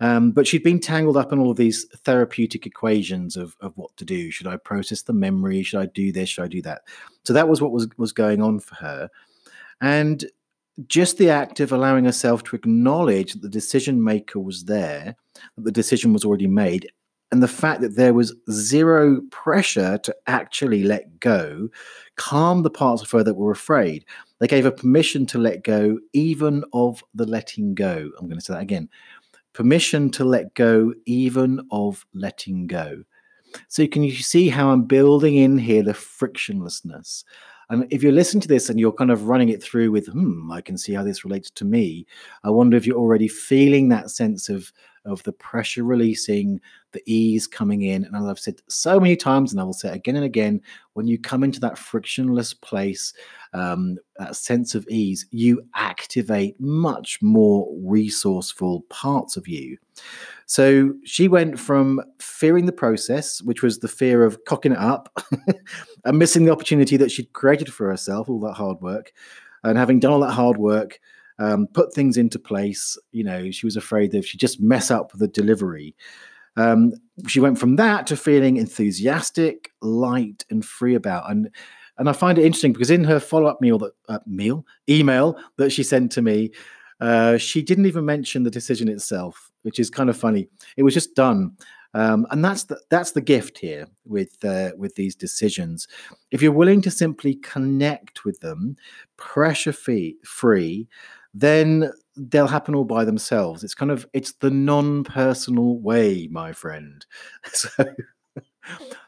Um, 0.01 0.33
but 0.33 0.47
she'd 0.47 0.63
been 0.63 0.81
tangled 0.81 1.17
up 1.17 1.33
in 1.33 1.39
all 1.39 1.51
of 1.51 1.57
these 1.57 1.87
therapeutic 2.05 2.67
equations 2.67 3.37
of, 3.37 3.57
of 3.61 3.73
what 3.77 3.97
to 3.97 4.05
do. 4.05 4.31
Should 4.31 4.49
I 4.49 4.57
process 4.57 5.03
the 5.03 5.13
memory? 5.13 5.63
Should 5.63 5.81
I 5.81 5.87
do 5.87 6.13
this? 6.13 6.29
Should 6.29 6.45
I 6.45 6.49
do 6.49 6.61
that? 6.63 6.83
So 7.25 7.33
that 7.33 7.49
was 7.49 7.63
what 7.63 7.73
was 7.73 7.89
was 7.97 8.13
going 8.13 8.43
on 8.43 8.61
for 8.61 8.75
her, 8.75 9.09
and 9.81 10.25
just 10.87 11.19
the 11.19 11.31
act 11.31 11.61
of 11.61 11.73
allowing 11.73 12.05
herself 12.05 12.43
to 12.45 12.57
acknowledge 12.57 13.33
that 13.33 13.43
the 13.43 13.49
decision 13.49 14.03
maker 14.03 14.41
was 14.41 14.65
there, 14.65 15.17
that 15.57 15.65
the 15.65 15.73
decision 15.73 16.13
was 16.13 16.25
already 16.25 16.47
made, 16.47 16.91
and 17.31 17.43
the 17.43 17.49
fact 17.49 17.81
that 17.81 17.97
there 17.97 18.15
was 18.15 18.35
zero 18.51 19.21
pressure 19.31 19.99
to 19.99 20.15
actually 20.27 20.85
let 20.85 21.19
go 21.21 21.69
calmed 22.17 22.65
the 22.65 22.71
parts 22.71 23.03
of 23.03 23.11
her 23.11 23.25
that 23.25 23.35
were 23.35 23.51
afraid. 23.51 24.05
They 24.39 24.47
gave 24.47 24.65
her 24.65 24.71
permission 24.71 25.27
to 25.27 25.39
let 25.39 25.65
go, 25.65 25.99
even 26.13 26.65
of 26.73 27.03
the 27.15 27.27
letting 27.27 27.75
go. 27.75 28.11
I'm 28.19 28.27
going 28.27 28.39
to 28.39 28.45
say 28.45 28.55
that 28.55 28.63
again 28.63 28.89
permission 29.53 30.11
to 30.11 30.25
let 30.25 30.53
go, 30.55 30.93
even 31.07 31.67
of 31.71 32.05
letting 32.13 32.67
go. 32.67 33.03
So, 33.69 33.87
can 33.87 34.03
you 34.03 34.13
see 34.13 34.49
how 34.49 34.71
I'm 34.71 34.85
building 34.85 35.37
in 35.37 35.59
here 35.59 35.83
the 35.83 35.93
frictionlessness? 35.93 37.25
And 37.71 37.87
if 37.91 38.03
you're 38.03 38.13
listening 38.13 38.43
to 38.43 38.49
this 38.49 38.69
and 38.69 38.79
you're 38.79 38.93
kind 38.93 39.11
of 39.11 39.29
running 39.29 39.49
it 39.49 39.63
through 39.63 39.91
with, 39.91 40.07
hmm, 40.09 40.51
I 40.51 40.61
can 40.61 40.77
see 40.77 40.93
how 40.93 41.03
this 41.03 41.25
relates 41.25 41.51
to 41.53 41.65
me, 41.65 42.07
I 42.43 42.51
wonder 42.51 42.77
if 42.77 42.87
you're 42.87 42.99
already 42.99 43.29
feeling 43.29 43.89
that 43.89 44.11
sense 44.11 44.49
of 44.49 44.73
of 45.07 45.23
the 45.25 45.33
pressure 45.33 45.85
releasing, 45.85 46.61
the 46.95 47.03
ease 47.05 47.47
coming 47.47 47.83
in. 47.83 48.05
And 48.05 48.17
as 48.17 48.25
I've 48.25 48.39
said 48.39 48.63
so 48.69 48.99
many 48.99 49.17
times, 49.17 49.53
and 49.53 49.61
I 49.61 49.65
will 49.65 49.75
say 49.75 49.93
again 49.93 50.17
and 50.17 50.25
again, 50.25 50.63
when 50.95 51.07
you 51.07 51.19
come 51.19 51.45
into 51.45 51.61
that 51.61 51.77
frictionless 51.77 52.55
place, 52.55 53.13
um, 53.53 53.99
that 54.19 54.37
sense 54.37 54.75
of 54.75 54.87
ease, 54.89 55.27
you 55.31 55.63
activate 55.75 56.59
much 56.59 57.21
more 57.21 57.69
resourceful 57.83 58.83
parts 58.89 59.37
of 59.37 59.47
you. 59.47 59.77
So 60.47 60.95
she 61.05 61.29
went 61.29 61.59
from 61.59 62.01
fearing 62.19 62.67
the 62.67 62.73
process, 62.73 63.43
which 63.43 63.63
was 63.63 63.79
the 63.79 63.89
fear 63.89 64.25
of 64.25 64.45
cocking 64.45 64.73
it 64.73 64.79
up 64.79 65.17
and 66.05 66.19
missing 66.19 66.45
the 66.45 66.53
opportunity 66.53 66.97
that 66.97 67.11
she'd 67.11 67.33
created 67.33 67.73
for 67.73 67.89
herself, 67.89 68.29
all 68.29 68.41
that 68.41 68.55
hard 68.55 68.81
work, 68.81 69.13
and 69.63 69.79
having 69.79 70.01
done 70.01 70.13
all 70.13 70.21
that 70.21 70.33
hard 70.33 70.57
work, 70.57 70.99
um, 71.39 71.67
put 71.73 71.93
things 71.93 72.17
into 72.17 72.39
place. 72.39 72.99
You 73.13 73.25
know, 73.25 73.51
she 73.51 73.67
was 73.67 73.77
afraid 73.77 74.11
that 74.13 74.19
if 74.19 74.27
she 74.27 74.39
just 74.39 74.61
mess 74.61 74.91
up 74.91 75.13
the 75.13 75.29
delivery. 75.29 75.95
Um, 76.57 76.93
she 77.29 77.41
went 77.41 77.59
from 77.59 77.77
that 77.77 78.07
to 78.09 78.17
feeling 78.17 78.57
enthusiastic, 78.57 79.71
light, 79.81 80.45
and 80.51 80.65
free 80.65 80.95
about. 80.95 81.31
And 81.31 81.51
and 81.99 82.09
I 82.09 82.13
find 82.13 82.39
it 82.39 82.45
interesting 82.45 82.73
because 82.73 82.91
in 82.91 83.05
her 83.05 83.21
follow 83.21 83.47
up 83.47 83.61
meal 83.61 83.79
that 83.79 83.93
uh, 84.09 84.19
meal 84.27 84.67
email 84.89 85.37
that 85.59 85.71
she 85.71 85.83
sent 85.83 86.11
to 86.13 86.23
me, 86.23 86.51
uh, 87.01 87.37
she 87.37 87.63
didn't 87.63 87.87
even 87.87 88.05
mention 88.05 88.43
the 88.43 88.51
decision 88.51 88.89
itself, 88.89 89.51
which 89.63 89.79
is 89.79 89.91
kind 89.91 90.11
of 90.11 90.17
funny. 90.17 90.49
It 90.77 90.83
was 90.83 90.95
just 90.95 91.15
done. 91.15 91.57
Um, 91.95 92.27
and 92.31 92.45
that's 92.45 92.65
the 92.65 92.81
that's 92.91 93.13
the 93.13 93.21
gift 93.21 93.59
here 93.59 93.87
with 94.05 94.45
uh, 94.45 94.73
with 94.77 94.97
these 94.97 95.15
decisions. 95.15 95.87
If 96.33 96.43
you're 96.43 96.51
willing 96.51 96.83
to 96.83 96.91
simply 96.91 97.37
connect 97.37 98.25
with 98.25 98.41
them, 98.41 98.77
pressure 99.17 99.73
free, 99.73 100.17
free, 100.25 100.89
then 101.33 101.93
they'll 102.17 102.47
happen 102.47 102.75
all 102.75 102.85
by 102.85 103.05
themselves. 103.05 103.65
It's 103.65 103.75
kind 103.75 103.91
of 103.91 104.07
it's 104.13 104.33
the 104.33 104.51
non-personal 104.51 105.79
way, 105.79 106.29
my 106.31 106.53
friend. 106.53 107.05
So 107.53 107.85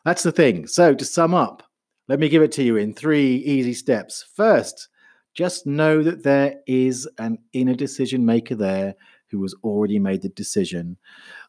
that's 0.05 0.23
the 0.23 0.33
thing. 0.33 0.67
So 0.67 0.95
to 0.95 1.05
sum 1.05 1.33
up, 1.33 1.63
let 2.09 2.21
me 2.21 2.29
give 2.29 2.43
it 2.43 2.53
to 2.53 2.63
you 2.63 2.77
in 2.77 2.93
three 2.93 3.37
easy 3.37 3.73
steps. 3.73 4.25
First, 4.35 4.89
just 5.33 5.67
know 5.67 6.03
that 6.03 6.23
there 6.23 6.57
is 6.67 7.09
an 7.19 7.39
inner 7.53 7.75
decision 7.75 8.25
maker 8.25 8.55
there 8.55 8.95
who 9.31 9.43
has 9.43 9.55
already 9.65 9.99
made 9.99 10.23
the 10.23 10.29
decision 10.31 10.97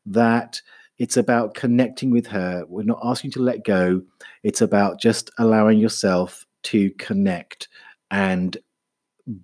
that 0.05 0.61
it's 0.97 1.17
about 1.17 1.53
connecting 1.53 2.09
with 2.09 2.25
her. 2.27 2.65
We're 2.67 2.83
not 2.83 3.01
asking 3.03 3.31
to 3.31 3.41
let 3.41 3.63
go. 3.63 4.01
It's 4.43 4.61
about 4.61 4.99
just 4.99 5.29
allowing 5.37 5.79
yourself 5.79 6.45
to 6.63 6.89
connect 6.91 7.67
and 8.09 8.57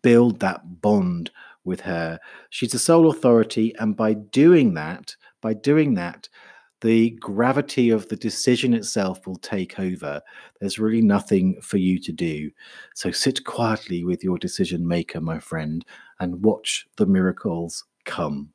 build 0.01 0.39
that 0.39 0.81
bond 0.81 1.29
with 1.63 1.81
her. 1.81 2.19
She's 2.49 2.73
a 2.73 2.79
sole 2.79 3.09
authority. 3.09 3.73
And 3.79 3.95
by 3.95 4.13
doing 4.13 4.73
that, 4.73 5.15
by 5.41 5.53
doing 5.53 5.93
that, 5.95 6.29
the 6.81 7.11
gravity 7.11 7.89
of 7.91 8.09
the 8.09 8.17
decision 8.17 8.73
itself 8.73 9.25
will 9.25 9.37
take 9.37 9.79
over. 9.79 10.21
There's 10.59 10.79
really 10.79 11.01
nothing 11.01 11.61
for 11.61 11.77
you 11.77 11.97
to 12.01 12.11
do. 12.11 12.51
So 12.93 13.09
sit 13.09 13.45
quietly 13.45 14.03
with 14.03 14.21
your 14.21 14.37
decision 14.37 14.85
maker, 14.85 15.21
my 15.21 15.39
friend, 15.39 15.85
and 16.19 16.43
watch 16.43 16.85
the 16.97 17.05
miracles 17.05 17.85
come. 18.03 18.49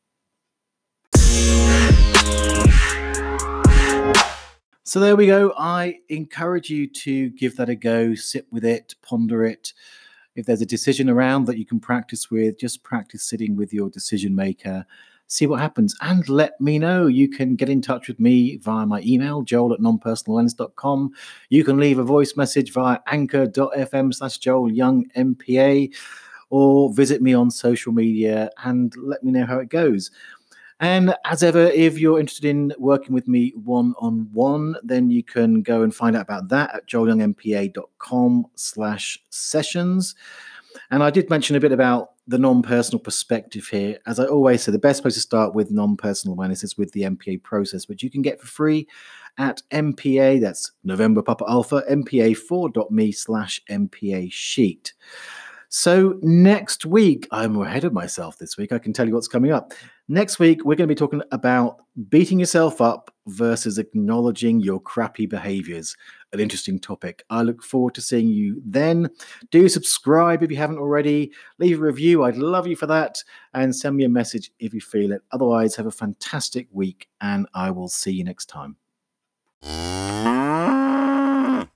So 4.85 5.01
there 5.01 5.17
we 5.17 5.27
go. 5.27 5.53
I 5.59 5.99
encourage 6.09 6.71
you 6.71 6.87
to 6.87 7.29
give 7.31 7.57
that 7.57 7.69
a 7.69 7.75
go, 7.75 8.15
sit 8.15 8.47
with 8.51 8.65
it, 8.65 8.95
ponder 9.03 9.45
it. 9.45 9.75
If 10.39 10.47
there's 10.47 10.63
a 10.63 10.67
decision 10.67 11.11
around 11.11 11.47
that 11.47 11.59
you 11.59 11.67
can 11.67 11.81
practice 11.81 12.31
with, 12.31 12.59
just 12.59 12.83
practice 12.83 13.23
sitting 13.23 13.57
with 13.57 13.73
your 13.73 13.91
decision 13.91 14.35
maker 14.35 14.87
see 15.29 15.47
what 15.47 15.61
happens 15.61 15.95
and 16.01 16.29
let 16.29 16.61
me 16.61 16.79
know. 16.79 17.07
You 17.07 17.29
can 17.29 17.55
get 17.55 17.69
in 17.69 17.81
touch 17.81 18.09
with 18.09 18.19
me 18.19 18.57
via 18.57 18.87
my 18.87 19.03
email, 19.03 19.43
joel 19.43 19.75
at 19.75 19.81
nonpersonallens.com. 19.81 21.13
You 21.51 21.65
can 21.65 21.79
leave 21.79 21.99
a 21.99 22.03
voice 22.03 22.35
message 22.37 22.73
via 22.73 22.99
anchor.fm 23.07 24.15
slash 24.15 24.39
joel 24.39 24.73
young 24.73 25.05
NPA 25.17 25.95
or 26.51 26.93
visit 26.93 27.21
me 27.21 27.35
on 27.35 27.51
social 27.51 27.93
media 27.93 28.51
and 28.65 28.97
let 28.97 29.23
me 29.23 29.31
know 29.31 29.45
how 29.45 29.59
it 29.59 29.69
goes. 29.69 30.11
And 30.81 31.15
as 31.25 31.43
ever, 31.43 31.67
if 31.67 31.99
you're 31.99 32.21
interested 32.21 32.45
in 32.45 32.73
working 32.79 33.13
with 33.13 33.27
me 33.27 33.53
one 33.57 33.95
on 33.99 34.29
one, 34.33 34.77
then 34.83 35.11
you 35.11 35.25
can 35.25 35.63
go 35.63 35.83
and 35.83 35.95
find 35.95 36.17
out 36.17 36.23
about 36.23 36.49
that 36.51 36.75
at 36.75 36.87
joelyoungnpa.com 36.87 38.47
slash 38.55 39.19
sessions. 39.31 40.15
And 40.91 41.03
I 41.03 41.11
did 41.11 41.31
mention 41.31 41.57
a 41.57 41.61
bit 41.61 41.73
about 41.73 42.13
the 42.29 42.39
non-personal 42.39 43.01
perspective 43.01 43.67
here. 43.67 43.99
As 44.07 44.21
I 44.21 44.27
always 44.27 44.63
say, 44.63 44.71
the 44.71 44.79
best 44.79 45.03
place 45.03 45.15
to 45.15 45.21
start 45.21 45.55
with 45.55 45.71
non-personal 45.71 46.35
awareness 46.35 46.63
is 46.63 46.77
with 46.77 46.93
the 46.93 47.03
NPA 47.03 47.43
process, 47.43 47.89
which 47.89 48.03
you 48.03 48.11
can 48.11 48.23
get 48.23 48.41
for 48.41 48.47
free 48.47 48.87
at 49.39 49.63
NPA, 49.71 50.41
that's 50.41 50.73
November 50.85 51.23
Papa 51.23 51.45
Alpha, 51.49 51.83
npa4.me 51.91 53.13
slash 53.13 53.63
NPA 53.71 54.31
sheet. 54.33 54.93
So, 55.71 56.19
next 56.23 56.87
week, 56.87 57.29
I'm 57.31 57.61
ahead 57.61 57.85
of 57.85 57.93
myself 57.93 58.39
this 58.39 58.57
week. 58.57 58.73
I 58.73 58.79
can 58.79 58.95
tell 58.95 59.07
you 59.07 59.13
what's 59.13 59.29
coming 59.29 59.53
up. 59.53 59.75
Next 60.09 60.39
week, 60.39 60.65
we're 60.65 60.77
going 60.77 60.89
to 60.89 60.95
be 60.95 60.99
talking 60.99 61.21
about 61.31 61.81
beating 62.09 62.39
yourself 62.39 62.81
up 62.81 63.15
versus 63.27 63.77
acknowledging 63.77 64.61
your 64.61 64.81
crappy 64.81 65.27
behaviors. 65.27 65.95
An 66.33 66.41
interesting 66.41 66.81
topic. 66.81 67.23
I 67.29 67.43
look 67.43 67.63
forward 67.63 67.95
to 67.97 68.01
seeing 68.01 68.29
you 68.29 68.63
then. 68.65 69.11
Do 69.51 69.69
subscribe 69.69 70.43
if 70.43 70.51
you 70.51 70.57
haven't 70.57 70.79
already. 70.79 71.33
Leave 71.59 71.79
a 71.79 71.83
review. 71.83 72.25
I'd 72.25 72.39
love 72.39 72.67
you 72.67 72.75
for 72.75 72.87
that. 72.87 73.23
And 73.53 73.77
send 73.77 73.95
me 73.95 74.05
a 74.05 74.09
message 74.09 74.51
if 74.61 74.73
you 74.73 74.81
feel 74.81 75.13
it. 75.13 75.21
Otherwise, 75.33 75.77
have 75.77 75.87
a 75.87 75.91
fantastic 75.91 76.67
week, 76.73 77.11
and 77.21 77.47
I 77.53 77.73
will 77.73 77.89
see 77.89 78.13
you 78.13 78.25
next 78.25 78.47
time. 78.47 78.77